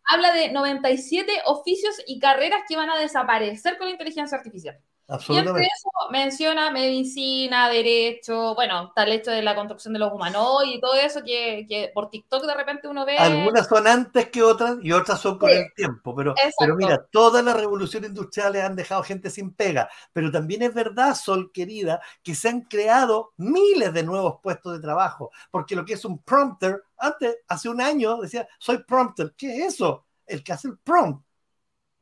[0.06, 4.78] Habla de 97 oficios y carreras que van a desaparecer con la inteligencia artificial.
[5.08, 10.76] Y entre eso menciona medicina, derecho, bueno, tal hecho de la construcción de los humanoides
[10.76, 13.18] y todo eso que, por TikTok de repente uno ve.
[13.18, 17.44] Algunas son antes que otras y otras son con el tiempo, pero, pero mira, todas
[17.44, 22.34] las revoluciones industriales han dejado gente sin pega, pero también es verdad, Sol querida, que
[22.34, 26.82] se han creado miles de nuevos puestos de trabajo, porque lo que es un prompter,
[26.98, 30.06] antes, hace un año, decía, soy prompter, ¿qué es eso?
[30.26, 31.26] El que hace el prompt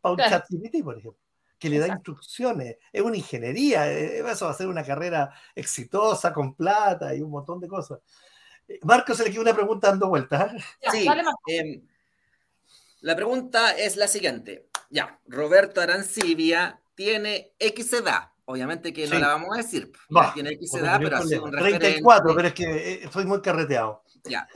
[0.02, 0.46] para un chat
[0.84, 1.21] por ejemplo
[1.62, 2.78] que le da instrucciones.
[2.92, 7.30] Es una ingeniería, eh, eso va a ser una carrera exitosa, con plata y un
[7.30, 8.00] montón de cosas.
[8.68, 10.56] Eh, Marco, se le queda una pregunta dando vueltas.
[10.56, 10.90] ¿eh?
[10.92, 11.08] Sí,
[11.46, 11.84] em,
[13.02, 14.70] la pregunta es la siguiente.
[14.90, 18.30] Ya, Roberto Arancibia tiene X edad.
[18.46, 19.92] Obviamente que no la vamos a decir.
[20.34, 24.04] tiene X edad, pero ha sido un 34, pero es que estoy muy carreteado.
[24.24, 24.48] Ya.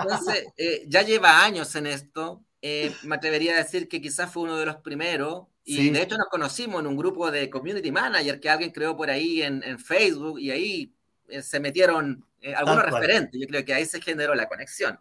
[0.00, 0.48] Entonces,
[0.88, 2.42] ya lleva años en esto.
[2.60, 6.28] me atrevería a decir que quizás fue uno de los primeros y de hecho nos
[6.28, 10.50] conocimos en un grupo de community manager que alguien creó por ahí en, Facebook y
[10.50, 10.94] ahí
[11.28, 13.40] eh, se metieron eh, algunos referentes.
[13.40, 14.98] Yo creo que ahí se generó la conexión.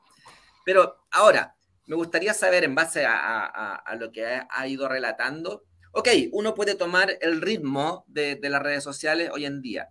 [0.66, 1.56] Pero ahora,
[1.86, 7.18] me gustaría saber en base a, lo que ha, ido relatando, ok, uno puede tomar
[7.22, 9.90] el ritmo de, de las redes sociales hoy en día,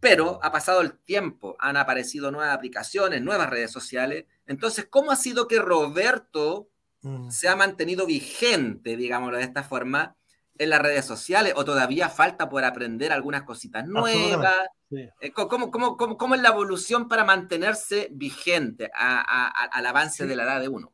[0.00, 4.26] pero ha pasado el tiempo, han aparecido nuevas aplicaciones, nuevas redes sociales.
[4.46, 6.68] Entonces, ¿cómo ha sido que Roberto
[7.02, 7.30] Mm.
[7.30, 10.16] se ha mantenido vigente, digámoslo de esta forma,
[10.58, 14.52] en las redes sociales o todavía falta por aprender algunas cositas nuevas?
[14.90, 20.60] Eh, ¿Cómo, cómo, cómo, es la evolución para mantenerse vigente al avance de la edad
[20.60, 20.92] de uno?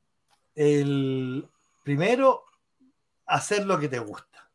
[0.55, 1.49] El
[1.83, 2.45] primero,
[3.27, 4.49] hacer lo que te gusta.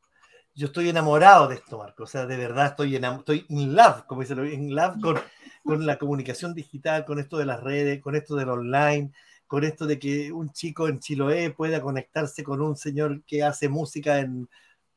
[0.56, 2.04] Yo estoy enamorado de esto, Marco.
[2.04, 5.20] O sea, de verdad estoy estoy in love, como dice, en love con,
[5.66, 9.12] con la comunicación digital, con esto de las redes, con esto del online
[9.52, 13.68] con esto de que un chico en Chiloé pueda conectarse con un señor que hace
[13.68, 14.48] música en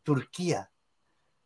[0.05, 0.71] Turquía.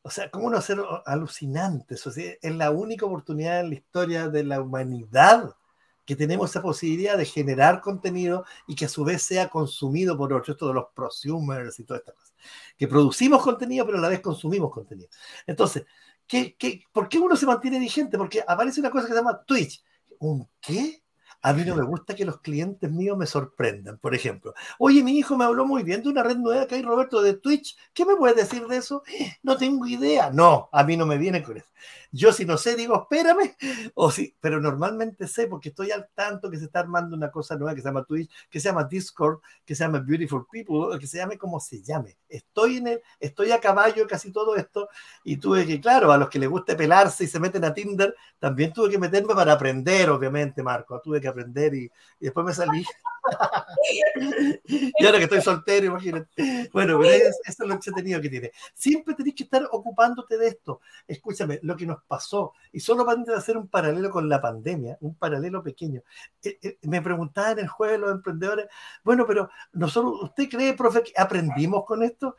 [0.03, 1.95] O sea, ¿cómo no ser alucinante?
[1.95, 5.57] O sea, es la única oportunidad en la historia de la humanidad
[6.05, 10.31] que tenemos esa posibilidad de generar contenido y que a su vez sea consumido por
[10.35, 12.35] otros, esto de los prosumers y todas estas cosas.
[12.77, 15.09] Que producimos contenido, pero a la vez consumimos contenido.
[15.47, 15.87] Entonces,
[16.27, 18.19] ¿qué, qué, por qué uno se mantiene vigente?
[18.19, 19.83] Porque aparece una cosa que se llama Twitch.
[20.19, 21.03] ¿Un qué?
[21.43, 23.99] A mí no me gusta que los clientes míos me sorprendan.
[23.99, 26.83] Por ejemplo, oye, mi hijo me habló muy bien de una red nueva que hay,
[26.83, 27.77] Roberto, de Twitch.
[27.95, 29.03] ¿Qué me puedes decir de eso?
[29.43, 30.31] No tengo idea.
[30.31, 31.69] No, a mí no me viene con eso.
[32.11, 33.57] Yo si no sé, digo, espérame.
[33.95, 37.57] O sí, pero normalmente sé porque estoy al tanto que se está armando una cosa
[37.57, 41.07] nueva que se llama Twitch, que se llama Discord, que se llama Beautiful People, que
[41.07, 42.17] se llame como se llame.
[42.29, 44.89] Estoy en el, estoy a caballo casi todo esto
[45.25, 48.15] y tuve que, claro, a los que les guste pelarse y se meten a Tinder,
[48.39, 51.01] también tuve que meterme para aprender, obviamente, Marco.
[51.01, 52.85] Tuve que aprender y, después me salí.
[54.65, 56.71] y ahora que estoy soltero, imagínate.
[56.73, 58.53] Bueno, pero eso es lo entretenido que tiene.
[58.75, 60.81] Siempre tenés que estar ocupándote de esto.
[61.07, 65.15] Escúchame, lo que nos pasó, y solo para hacer un paralelo con la pandemia, un
[65.15, 66.03] paralelo pequeño.
[66.43, 68.67] Eh, eh, me preguntaban el jueves los emprendedores,
[69.05, 72.37] bueno, pero nosotros, ¿usted cree, profe, que aprendimos con esto?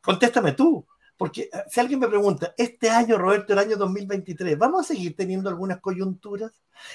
[0.00, 0.86] Contéstame tú.
[1.16, 5.16] Porque eh, si alguien me pregunta, este año, Roberto, el año 2023, ¿vamos a seguir
[5.16, 6.52] teniendo algunas coyunturas?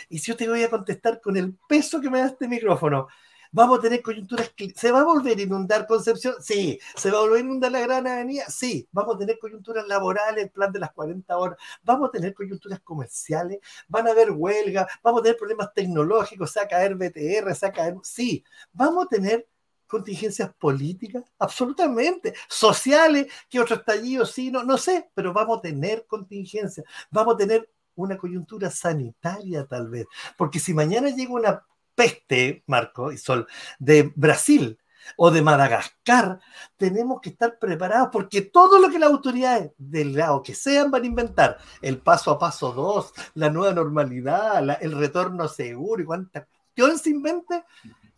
[0.09, 3.07] Y si yo te voy a contestar con el peso que me da este micrófono,
[3.51, 4.53] ¿Vamos a tener coyunturas?
[4.75, 6.35] ¿Se va a volver a inundar Concepción?
[6.39, 6.79] Sí.
[6.95, 8.45] ¿Se va a volver a inundar la Gran Avenida?
[8.47, 8.87] Sí.
[8.91, 11.57] ¿Vamos a tener coyunturas laborales, el plan de las 40 horas?
[11.81, 13.59] ¿Vamos a tener coyunturas comerciales?
[13.87, 14.85] ¿Van a haber huelgas?
[15.01, 16.51] ¿Vamos a tener problemas tecnológicos?
[16.51, 17.55] ¿Se va a caer BTR?
[17.55, 17.95] ¿Se va a caer?
[18.03, 18.43] Sí.
[18.71, 19.47] ¿Vamos a tener
[19.89, 26.05] contingencias políticas, absolutamente, sociales, que otro estallido, sí, no, no sé, pero vamos a tener
[26.07, 30.05] contingencias, vamos a tener una coyuntura sanitaria tal vez,
[30.37, 31.65] porque si mañana llega una
[31.95, 33.45] peste, Marco y Sol,
[33.77, 34.79] de Brasil
[35.17, 36.39] o de Madagascar,
[36.77, 41.03] tenemos que estar preparados porque todo lo que las autoridades del lado que sean van
[41.03, 46.45] a inventar, el paso a paso 2, la nueva normalidad, el retorno seguro y cuánta
[46.45, 47.63] cuestión se invente,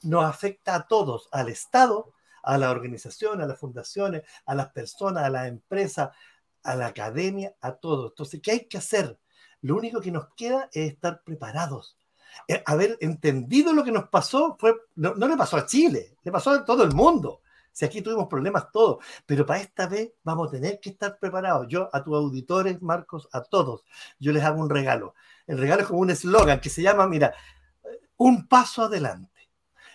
[0.03, 5.23] nos afecta a todos, al Estado, a la organización, a las fundaciones, a las personas,
[5.23, 6.09] a las empresas,
[6.63, 8.11] a la academia, a todos.
[8.11, 9.19] Entonces, ¿qué hay que hacer?
[9.61, 11.97] Lo único que nos queda es estar preparados.
[12.47, 16.51] Eh, haber entendido lo que nos pasó fue, no, le pasó a Chile, le pasó
[16.51, 17.41] a todo el mundo.
[17.73, 21.67] Si aquí tuvimos problemas todos, pero para esta vez vamos a tener que estar preparados.
[21.69, 23.85] Yo a tus auditores, Marcos, a todos,
[24.19, 25.13] yo les hago un regalo.
[25.47, 27.33] El regalo es como un eslogan que se llama, mira,
[28.17, 29.30] un paso adelante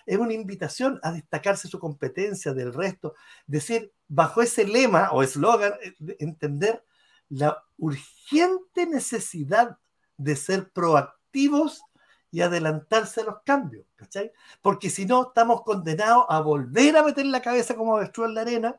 [0.07, 3.13] es una invitación a destacarse su competencia del resto,
[3.45, 6.83] decir, bajo ese lema o eslogan, eh, entender
[7.29, 9.77] la urgente necesidad
[10.15, 11.83] de ser proactivos
[12.31, 14.31] y adelantarse a los cambios, ¿cachai?
[14.61, 18.41] Porque si no, estamos condenados a volver a meter la cabeza como avestruz en la
[18.41, 18.75] arena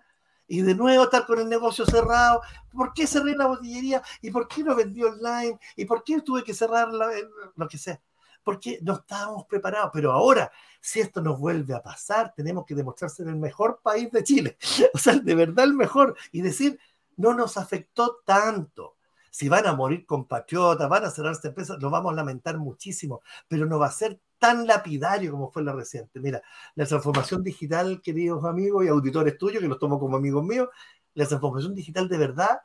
[0.46, 2.40] y de nuevo estar con el negocio cerrado.
[2.72, 4.02] ¿Por qué cerré la botillería?
[4.22, 5.58] ¿Y por qué no vendí online?
[5.76, 8.00] ¿Y por qué tuve que cerrar lo que sea?
[8.48, 9.90] Porque no estábamos preparados.
[9.92, 14.10] Pero ahora, si esto nos vuelve a pasar, tenemos que demostrar ser el mejor país
[14.10, 14.56] de Chile.
[14.94, 16.16] O sea, de verdad el mejor.
[16.32, 16.80] Y decir,
[17.18, 18.96] no nos afectó tanto.
[19.30, 23.66] Si van a morir compatriotas, van a cerrarse empresas, lo vamos a lamentar muchísimo, pero
[23.66, 26.18] no va a ser tan lapidario como fue la reciente.
[26.18, 26.40] Mira,
[26.74, 30.70] la transformación digital, queridos amigos y auditores tuyos, que los tomo como amigos míos,
[31.12, 32.60] la transformación digital de verdad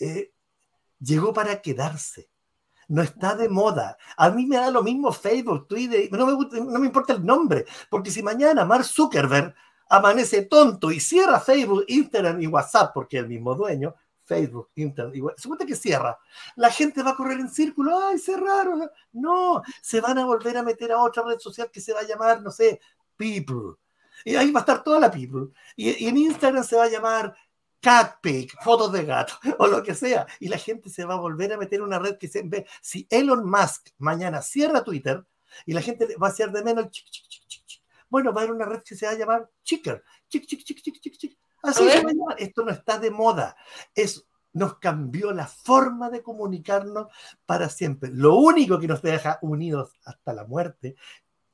[0.00, 0.32] eh,
[1.00, 2.28] llegó para quedarse
[2.88, 3.96] no está de moda.
[4.16, 7.66] A mí me da lo mismo Facebook, Twitter, no me, no me importa el nombre,
[7.90, 9.54] porque si mañana Mark Zuckerberg
[9.88, 15.14] amanece tonto y cierra Facebook, Instagram y WhatsApp, porque es el mismo dueño, Facebook, Instagram,
[15.14, 16.18] y WhatsApp, que cierra,
[16.56, 18.88] la gente va a correr en círculo, ay, cerraron.
[19.12, 22.06] No, se van a volver a meter a otra red social que se va a
[22.06, 22.80] llamar, no sé,
[23.16, 23.76] People.
[24.24, 25.48] Y ahí va a estar toda la People.
[25.76, 27.34] Y en Instagram se va a llamar
[27.80, 30.26] catpic, fotos de gato o lo que sea.
[30.40, 32.66] Y la gente se va a volver a meter en una red que se ve.
[32.80, 35.24] Si Elon Musk mañana cierra Twitter
[35.66, 36.88] y la gente va a hacer de menos
[38.10, 40.02] bueno, va a haber una red que se va a llamar Chicker.
[40.28, 41.38] Chic, chic, chic, chic, chic, chic.
[41.62, 42.36] Así se va a llamar.
[42.38, 43.56] Esto no está de moda.
[43.94, 47.08] Es, nos cambió la forma de comunicarnos
[47.44, 48.10] para siempre.
[48.12, 50.96] Lo único que nos deja unidos hasta la muerte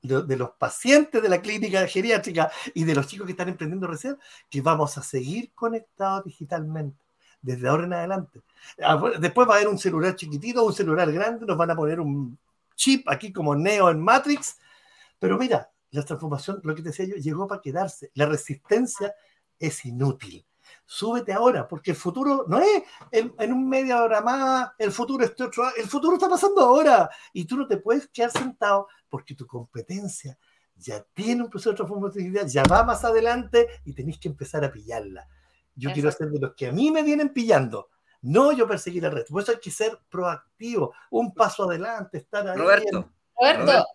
[0.05, 4.18] de, los pacientes de la clínica geriátrica y de los chicos que están emprendiendo recién,
[4.50, 7.02] que vamos a seguir conectados digitalmente
[7.40, 8.42] desde ahora en adelante.
[8.82, 12.00] Ah, después va a haber un celular chiquitito, un celular grande, nos van a poner
[12.00, 12.38] un
[12.74, 14.59] chip aquí como Neo en Matrix,
[15.18, 18.11] pero mira, la transformación, lo que te decía yo, llegó para quedarse.
[18.14, 19.14] La resistencia
[19.59, 20.44] es inútil
[20.86, 25.44] súbete ahora, porque el futuro no es en, un media hora más, el futuro este
[25.44, 29.46] otro, el futuro está pasando ahora y tú no te puedes quedar sentado porque tu
[29.46, 30.36] competencia
[30.74, 34.72] ya tiene un proceso de transformación, ya va más adelante y tenéis que empezar a
[34.72, 35.28] pillarla.
[35.76, 37.90] Yo quiero ser de los que a mí me vienen pillando,
[38.22, 39.32] no yo perseguir al resto.
[39.32, 42.58] Por eso hay que ser proactivo, un paso adelante, estar ahí.
[42.58, 43.86] Roberto, Roberto,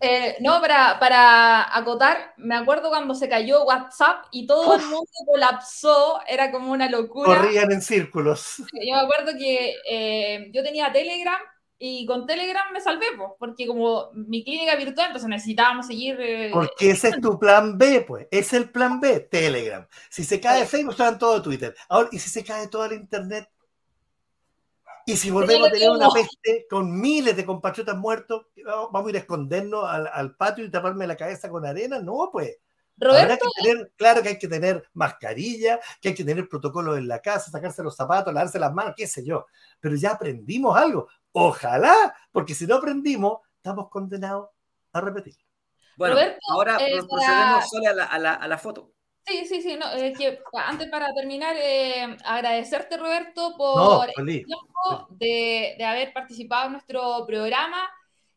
[0.00, 5.10] eh, no, para, para acotar, me acuerdo cuando se cayó WhatsApp y todo el mundo
[5.26, 7.42] colapsó, era como una locura.
[7.42, 8.56] Corrían en círculos.
[8.72, 11.42] Yo me acuerdo que eh, yo tenía Telegram
[11.78, 13.06] y con Telegram me salvé,
[13.38, 16.16] porque como mi clínica virtual, entonces necesitábamos seguir.
[16.18, 18.26] Eh, porque ese es tu plan B, pues.
[18.30, 19.86] Es el plan B, Telegram.
[20.08, 21.74] Si se cae Facebook, están todo Twitter.
[21.88, 23.50] Ahora, y si se cae toda la Internet,
[25.08, 29.16] y si volvemos a tener una peste con miles de compatriotas muertos, vamos a ir
[29.16, 32.00] a escondernos al, patio y taparme la cabeza con arena.
[32.00, 32.56] No, pues.
[32.98, 33.46] Roberto.
[33.96, 37.82] claro que hay que tener mascarilla, que hay que tener protocolos en la casa, sacarse
[37.82, 39.46] los zapatos, lavarse las manos, qué sé yo.
[39.78, 41.06] Pero ya aprendimos algo.
[41.38, 44.48] Ojalá, porque si no aprendimos, estamos condenados
[44.92, 45.36] a repetir.
[45.98, 46.16] Bueno,
[46.50, 48.92] ahora eh, procedemos solo a la, a la foto.
[49.26, 49.76] Sí, sí, sí.
[49.76, 56.72] No, que antes para terminar, eh, agradecerte, Roberto, por el tiempo de, haber participado en
[56.72, 57.90] nuestro programa.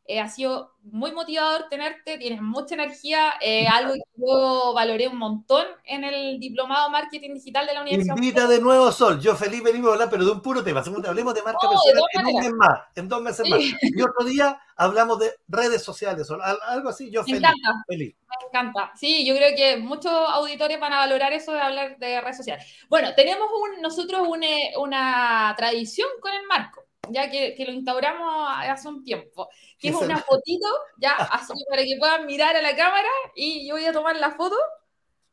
[0.10, 5.20] Eh, ha sido muy motivador tenerte, tienes mucha energía, eh, algo que yo valoré un
[5.20, 8.16] montón en el diplomado Marketing Digital de la Universidad.
[8.16, 9.22] Invita de nuevo, Sol.
[9.22, 10.80] Yo feliz venimos a hablar, pero de un puro tema.
[10.80, 13.60] Hablemos de marca personal en un mes más, en dos meses más.
[13.60, 16.42] Y otro día hablamos de redes sociales, Sol.
[16.42, 17.48] Algo así, yo feliz.
[17.88, 18.16] feliz.
[18.18, 18.92] Me encanta.
[18.96, 22.66] Sí, yo creo que muchos auditores van a valorar eso de hablar de redes sociales.
[22.90, 29.04] Bueno, tenemos un, nosotros una tradición con el marco ya que, lo instauramos hace un
[29.04, 33.68] tiempo, que es una fotito, ya, así para que puedan mirar a la cámara y
[33.68, 34.56] yo voy a tomar la foto,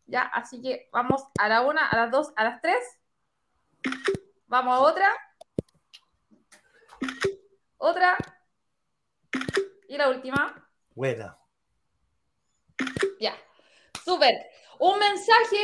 [0.07, 2.83] ya, así que vamos a la una, a las dos, a las tres,
[4.47, 5.13] vamos a otra,
[7.79, 8.17] otra,
[9.89, 10.69] y la última.
[10.95, 11.37] Buena.
[13.21, 13.35] Ya,
[14.05, 14.35] súper.
[14.79, 15.57] Un mensaje,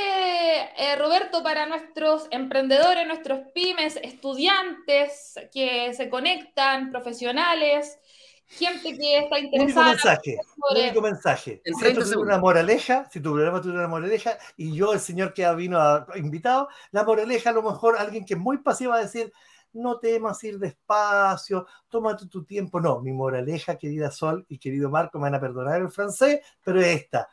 [0.77, 7.99] eh, Roberto, para nuestros emprendedores, nuestros pymes, estudiantes que se conectan, profesionales,
[8.47, 9.65] gente que está interesada.
[9.65, 10.39] Único mensaje,
[10.71, 11.63] único mensaje.
[11.65, 15.53] Si tú una moraleja, si tu programa tuviera una moraleja, y yo, el señor que
[15.55, 19.03] vino a, invitado, la moraleja a lo mejor alguien que es muy pasivo va a
[19.03, 19.33] decir,
[19.75, 22.81] no temas ir despacio, tómate tu tiempo.
[22.81, 26.81] No, mi moraleja, querida Sol y querido Marco, me van a perdonar el francés, pero
[26.81, 27.29] es esta.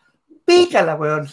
[0.45, 1.29] Pícala, weón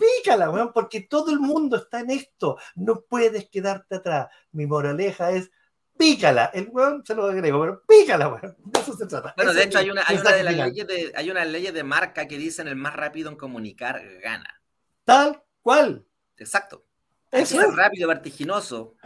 [0.00, 2.56] pícala, weón, porque todo el mundo está en esto.
[2.74, 4.28] No puedes quedarte atrás.
[4.52, 5.50] Mi moraleja es
[5.96, 6.50] pícala.
[6.54, 8.56] El weón se lo agrego, pero pícala, weón.
[8.64, 9.34] De eso se trata.
[9.36, 11.84] Bueno, de hecho, hay una, hay una de las leyes de, hay una ley de
[11.84, 14.62] marca que dicen el más rápido en comunicar gana.
[15.04, 16.06] Tal cual.
[16.36, 16.84] Exacto.
[17.30, 18.96] Eso es rápido, vertiginoso.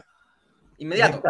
[0.79, 1.23] Inmediato.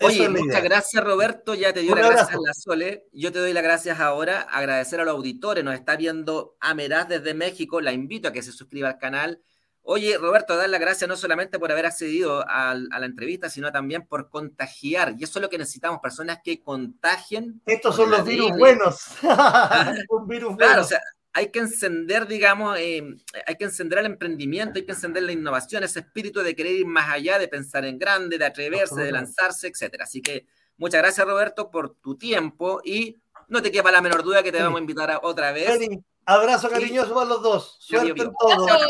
[0.00, 3.06] Oye, muchas gracias Roberto, ya te dio las gracias a la Sole.
[3.12, 7.32] Yo te doy las gracias ahora, agradecer a los auditores, nos está viendo Ameraz desde
[7.32, 9.40] México, la invito a que se suscriba al canal.
[9.88, 14.04] Oye, Roberto, dar las gracias no solamente por haber accedido a, la entrevista, sino también
[14.04, 15.14] por contagiar.
[15.16, 17.62] Y eso es lo que necesitamos, personas que contagien.
[17.64, 19.06] Estos son los virus buenos.
[20.10, 21.00] Un virus claro, o sea,
[21.36, 23.14] hay que encender, digamos, eh,
[23.46, 26.86] hay que encender el emprendimiento, hay que encender la innovación, ese espíritu de querer ir
[26.86, 30.04] más allá, de pensar en grande, de atreverse, de lanzarse, etcétera.
[30.04, 30.46] Así que
[30.78, 33.16] muchas gracias, Roberto, por tu tiempo y
[33.48, 35.78] no te quepa la menor duda que te vamos a invitar a otra vez.
[36.24, 37.76] abrazo cariñoso para los dos.
[37.80, 38.86] Suerte en todo.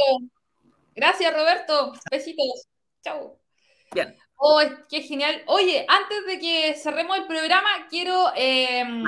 [0.95, 1.95] Gracias, Roberto.
[2.09, 2.69] Besitos.
[3.03, 3.41] Chau.
[3.91, 4.17] Bien.
[4.37, 5.43] Oh, qué genial.
[5.49, 9.03] Oye, antes de que cerremos el programa, quiero, em,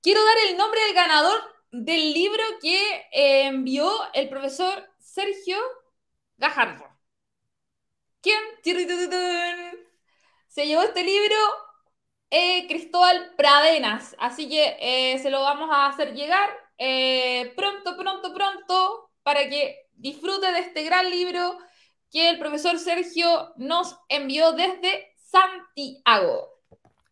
[0.00, 2.80] quiero dar el nombre del ganador del libro que
[3.12, 5.58] eh, envió el profesor Sergio
[6.36, 6.84] Gajardo.
[8.20, 8.38] ¿Quién?
[10.48, 11.36] Se llevó este libro
[12.30, 16.50] eh, Cristóbal Pradenas, así que eh, se lo vamos a hacer llegar
[17.56, 21.58] pronto, pronto, pronto, para que disfrute de este gran libro
[22.10, 26.48] que el profesor Sergio nos envió desde Santiago.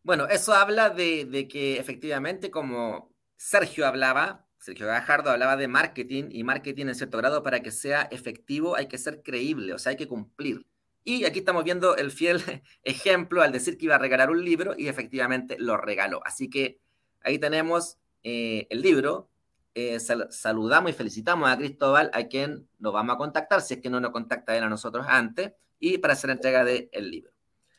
[0.03, 6.43] Bueno, eso habla de que efectivamente, como Sergio hablaba, Sergio Gajardo hablaba de marketing y
[6.43, 9.97] marketing en cierto grado para que sea efectivo hay que ser creíble, o sea, hay
[9.97, 10.67] que cumplir.
[11.05, 12.43] Y aquí estamos viendo el fiel
[12.83, 16.21] ejemplo al decir que iba a regalar un libro y efectivamente lo regaló.
[16.25, 16.81] Así que
[17.21, 19.31] ahí tenemos eh, el libro.
[19.77, 23.91] Eh, saludamos y felicitamos a Cristóbal, a quien nos vamos a contactar, si es que
[23.91, 27.31] no nos contacta él a nosotros antes, y para hacer entrega del libro.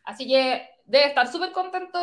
[0.05, 1.99] Así que debe estar súper contento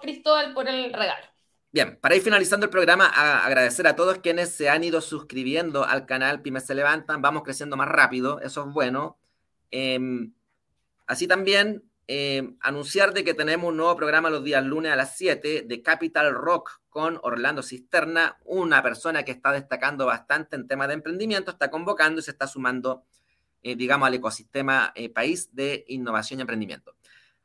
[0.00, 1.26] Cristóbal por el regalo.
[1.72, 6.04] Bien, para ir finalizando el programa, agradecer a todos quienes se han ido suscribiendo al
[6.04, 7.22] canal Pymes se levantan.
[7.22, 9.18] Vamos creciendo más rápido, eso es bueno.
[9.70, 10.32] Em,
[11.06, 15.16] así también em, anunciar de que tenemos un nuevo programa los días lunes a las
[15.16, 20.88] 7 de Capital Rock con Orlando Cisterna, una persona que está destacando bastante en temas
[20.88, 23.04] de emprendimiento, está convocando y se está sumando,
[23.62, 26.96] eh, digamos, al ecosistema eh, país de innovación y emprendimiento.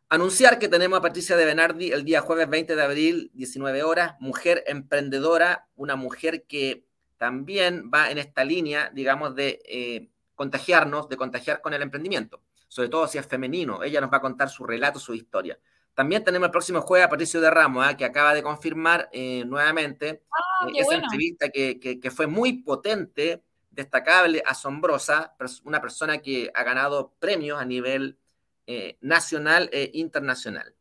[0.07, 4.15] Anunciar que tenemos a Patricia de Benardi el día jueves 20 de abril, 19 horas,
[4.19, 6.85] mujer emprendedora, una mujer que
[7.17, 12.89] también va en esta línea, digamos, de eh, contagiarnos, de contagiar con el emprendimiento, sobre
[12.89, 13.81] todo si es femenino.
[13.81, 15.57] Ella nos va a contar su relato, su historia.
[15.95, 17.97] También tenemos el próximo jueves a Patricio de Ramos, ¿ah?
[17.97, 23.41] que acaba de confirmar eh, nuevamente ah, eh, esa entrevista que, que, fue muy potente,
[23.71, 28.19] destacable, asombrosa, una persona que ha ganado premios a nivel
[28.67, 30.75] eh, nacional e internacional.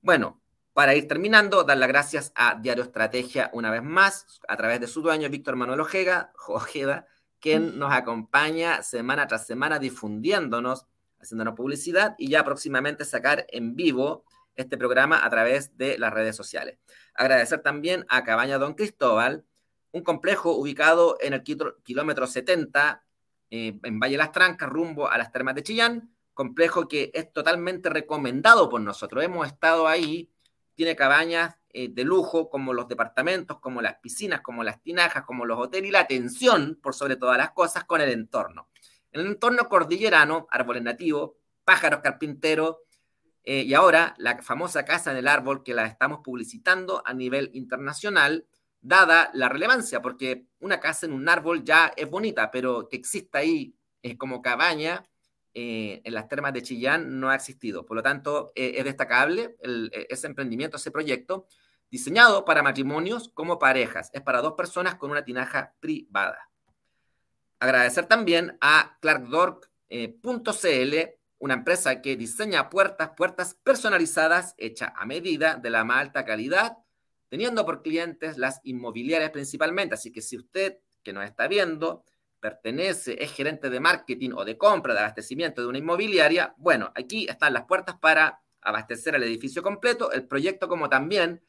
[0.00, 0.40] Bueno,
[0.72, 4.86] para ir terminando, dar las gracias a Diario Estrategia una vez más, a través de
[4.86, 7.06] su dueño, Víctor Manuel Ojeda, Ojeda
[7.40, 10.86] quien nos acompaña semana tras semana difundiéndonos,
[11.20, 14.24] haciéndonos publicidad y ya próximamente sacar en vivo
[14.56, 16.78] este programa a través de las redes sociales.
[17.14, 19.44] Agradecer también a Cabaña Don Cristóbal,
[19.92, 23.04] un complejo ubicado en el kilómetro 70
[23.50, 27.90] eh, en Valle Las Trancas, rumbo a las termas de Chillán, complejo que es totalmente
[27.90, 29.24] recomendado por nosotros.
[29.24, 30.30] Hemos estado ahí,
[30.76, 35.44] tiene cabañas eh, de lujo, como los departamentos, como las piscinas, como las tinajas, como
[35.44, 38.68] los hoteles y la atención, por sobre todas las cosas, con el entorno.
[39.10, 41.32] En el entorno cordillerano, árboles nativos,
[41.64, 42.76] pájaros carpinteros,
[43.42, 47.50] eh, y ahora la famosa casa en el árbol que la estamos publicitando a nivel
[47.52, 48.46] internacional,
[48.80, 53.40] dada la relevancia, porque una casa en un árbol ya es bonita, pero que exista
[53.40, 55.04] ahí es como cabaña
[55.54, 57.84] eh, en las termas de Chillán no ha existido.
[57.86, 61.46] Por lo tanto, eh, es destacable eh, ese emprendimiento, ese proyecto,
[61.90, 64.10] diseñado para matrimonios como parejas.
[64.12, 66.50] Es para dos personas con una tinaja privada.
[67.60, 70.96] Agradecer también a clarkdork.cl,
[71.40, 76.78] una empresa que diseña puertas, puertas personalizadas, hechas a medida, de la más alta calidad,
[77.28, 79.94] teniendo por clientes las inmobiliarias principalmente.
[79.94, 82.04] Así que si usted que nos está viendo
[82.40, 87.26] pertenece, es gerente de marketing o de compra, de abastecimiento de una inmobiliaria, bueno, aquí
[87.28, 91.42] están las puertas para abastecer el edificio completo, el proyecto como también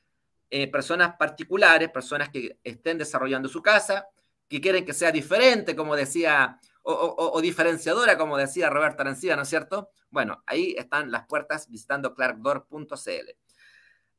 [0.49, 4.07] eh, personas particulares, personas que estén desarrollando su casa,
[4.47, 9.49] que quieren que sea diferente, como decía, o, diferenciadora, como decía Roberto Arancía, ¿no es
[9.49, 9.91] cierto?
[10.09, 13.29] Bueno, ahí están las puertas visitando clarkdoor.cl.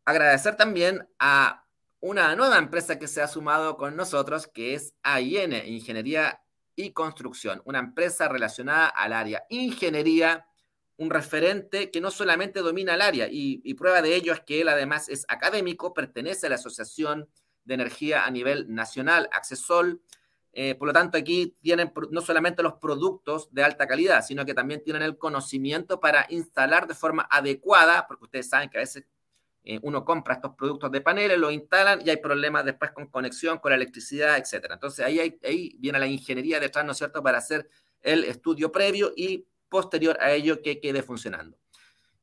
[0.04, 1.66] Agradecer también a
[1.98, 6.40] una nueva empresa que se ha sumado con nosotros, que es AIN, Ingeniería
[6.80, 10.46] y Construcción, una empresa relacionada al área ingeniería,
[10.96, 14.68] un referente que no solamente domina el área, y, prueba de ello es que él
[14.68, 17.28] además es académico, pertenece a la Asociación
[17.64, 20.02] de Energía a nivel nacional, Accesol.
[20.52, 24.52] Eh, por lo tanto, aquí tienen no solamente los productos de alta calidad, sino que
[24.52, 29.04] también tienen el conocimiento para instalar de forma adecuada, porque ustedes saben que a veces
[29.62, 33.58] eh, uno compra estos productos de paneles, los instalan y hay problemas después con conexión,
[33.58, 34.66] con la electricidad, etc.
[34.72, 37.68] Entonces ahí, ahí viene la ingeniería detrás, ¿no es cierto?, para hacer
[38.00, 41.58] el estudio previo y posterior a ello que quede funcionando.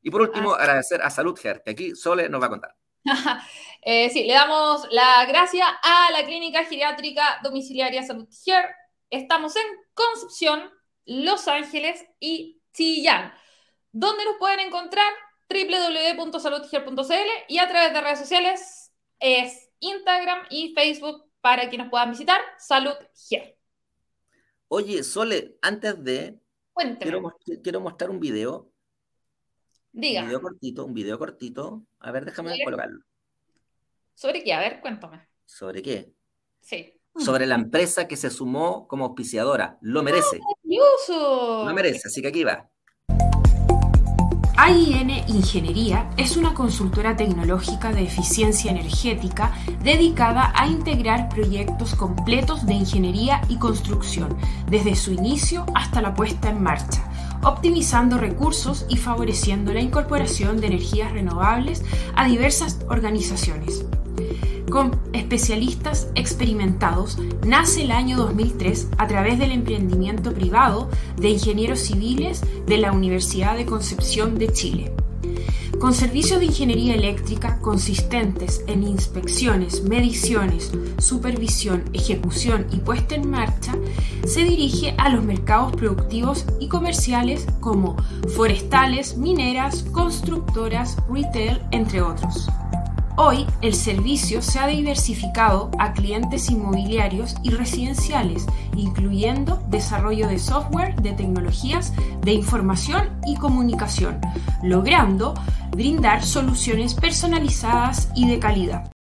[0.02, 2.76] Y por último, agradecer a Salud Her, que aquí Sole nos va a contar.
[3.82, 8.64] eh, sí, le damos la gracia a la Clínica Geriátrica Domiciliaria Salud Her.
[9.10, 10.70] Estamos en Concepción,
[11.04, 13.32] Los Ángeles y Chillán.
[13.92, 15.12] ¿Dónde nos pueden encontrar?
[15.48, 22.10] www.saludger.cl y a través de redes sociales es Instagram y Facebook para que nos puedan
[22.10, 22.40] visitar.
[22.58, 22.94] Salud
[24.68, 26.38] Oye, Sole, antes de.
[27.00, 28.70] Quiero, quiero, mostrar un video.
[29.92, 30.20] Diga.
[30.20, 31.86] Un video cortito, un video cortito.
[31.98, 33.00] A ver, déjame colocarlo.
[34.14, 34.52] ¿Sobre qué?
[34.52, 35.28] A ver, cuéntame.
[35.44, 36.12] ¿Sobre qué?
[36.60, 36.94] Sí.
[37.16, 39.78] Sobre la empresa que se sumó como auspiciadora.
[39.80, 40.38] Lo merece.
[41.08, 42.70] ¡Oh, Lo merece, así que aquí va.
[44.60, 49.52] AIN Ingeniería es una consultora tecnológica de eficiencia energética
[49.84, 54.36] dedicada a integrar proyectos completos de ingeniería y construcción,
[54.68, 57.04] desde su inicio hasta la puesta en marcha,
[57.44, 61.84] optimizando recursos y favoreciendo la incorporación de energías renovables
[62.16, 63.84] a diversas organizaciones
[64.70, 72.42] con especialistas experimentados, nace el año 2003 a través del emprendimiento privado de ingenieros civiles
[72.66, 74.92] de la Universidad de Concepción de Chile.
[75.78, 83.74] Con servicios de ingeniería eléctrica consistentes en inspecciones, mediciones, supervisión, ejecución y puesta en marcha,
[84.26, 87.96] se dirige a los mercados productivos y comerciales como
[88.34, 92.48] forestales, mineras, constructoras, retail, entre otros.
[93.20, 98.46] Hoy el servicio se ha diversificado a clientes inmobiliarios y residenciales,
[98.76, 104.20] incluyendo desarrollo de software de tecnologías de información y comunicación,
[104.62, 105.34] logrando
[105.72, 108.92] brindar soluciones personalizadas y de calidad.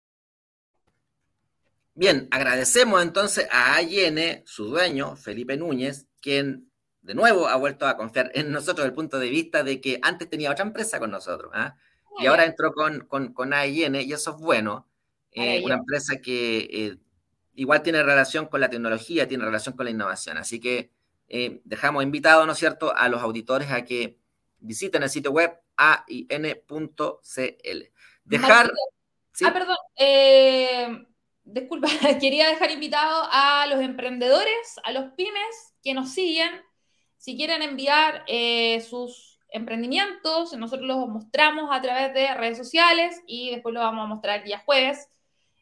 [1.94, 6.72] Bien, agradecemos entonces a AYN, su dueño, Felipe Núñez, quien
[7.04, 10.00] de nuevo ha vuelto a confiar en nosotros desde el punto de vista de que
[10.02, 11.52] antes tenía otra empresa con nosotros.
[11.54, 11.76] ¿ah?
[12.20, 14.88] Y ahora entró con, con, con AIN y eso es bueno.
[15.40, 16.98] Eh, una empresa que eh,
[17.54, 20.38] igual tiene relación con la tecnología, tiene relación con la innovación.
[20.38, 20.90] Así que
[21.28, 24.18] eh, dejamos invitados, ¿no es cierto?, a los auditores a que
[24.60, 27.04] visiten el sitio web ain.cl.
[28.24, 28.72] Dejar...
[29.46, 29.78] Ah, perdón.
[31.44, 31.88] disculpa,
[32.20, 36.50] quería dejar invitado a los emprendedores, a los pymes que nos siguen.
[37.18, 38.26] Si quieren enviar
[38.82, 44.08] sus emprendimientos, nosotros los mostramos a través de redes sociales y después lo vamos a
[44.08, 45.10] mostrar el día jueves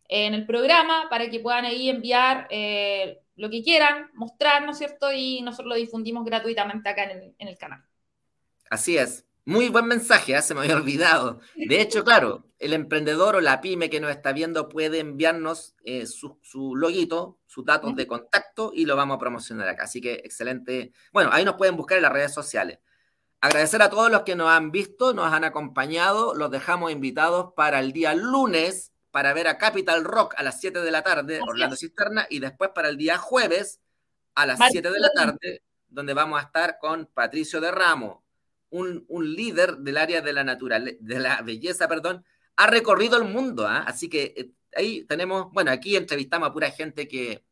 [0.08, 4.78] en el programa para que puedan ahí enviar eh, lo que quieran, mostrar, ¿no es
[4.78, 5.12] cierto?
[5.12, 7.84] Y nosotros lo difundimos gratuitamente acá en el, canal.
[8.70, 9.26] Así es.
[9.48, 10.42] Muy buen mensaje, ¿eh?
[10.42, 11.40] se me había olvidado.
[11.56, 16.08] De hecho, claro, el emprendedor o la pyme que nos está viendo puede enviarnos eh,
[16.08, 19.84] su, su, loguito, sus datos de contacto y lo vamos a promocionar acá.
[19.84, 20.94] Así que excelente.
[21.14, 22.80] Bueno, ahí nos pueden buscar en las redes sociales.
[23.46, 26.34] Agradecer a todos los que nos han visto, nos han acompañado.
[26.34, 30.82] Los dejamos invitados para el día lunes para ver a Capital Rock a las 7
[30.82, 33.82] de la tarde, Orlando Cisterna, y después para el día jueves
[34.34, 38.26] a las 7 de la tarde, donde vamos a estar con Patricio de Ramo,
[38.72, 42.26] un, líder del área de la naturaleza, de la belleza, perdón,
[42.56, 43.84] ha recorrido el mundo, ¿ah?
[43.86, 47.46] así que eh, ahí tenemos, bueno, aquí entrevistamos a pura gente que,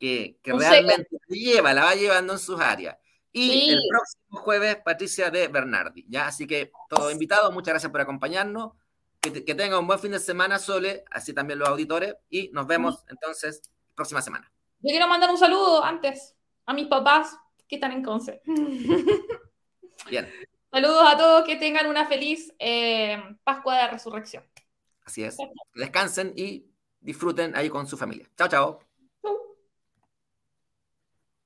[0.00, 2.96] que, realmente lleva, la va llevando en sus áreas.
[3.38, 6.26] Y el próximo jueves, Patricia de Bernardi, ¿ya?
[6.26, 8.72] Así que todos invitados, muchas gracias por acompañarnos.
[9.20, 12.66] Que, que tengan un buen fin de semana, Sole, así también los auditores, y nos
[12.66, 13.60] vemos entonces
[13.94, 14.50] próxima semana.
[14.80, 16.34] Yo quiero mandar un saludo antes
[16.64, 17.36] a mis papás
[17.68, 18.40] que están en Conce.
[20.08, 20.30] Bien.
[20.70, 24.44] Saludos a todos, que tengan una feliz eh, Pascua de Resurrección.
[25.04, 25.36] Así es.
[25.74, 26.66] Descansen y
[27.00, 28.28] disfruten ahí con su familia.
[28.36, 28.85] Chao, chao.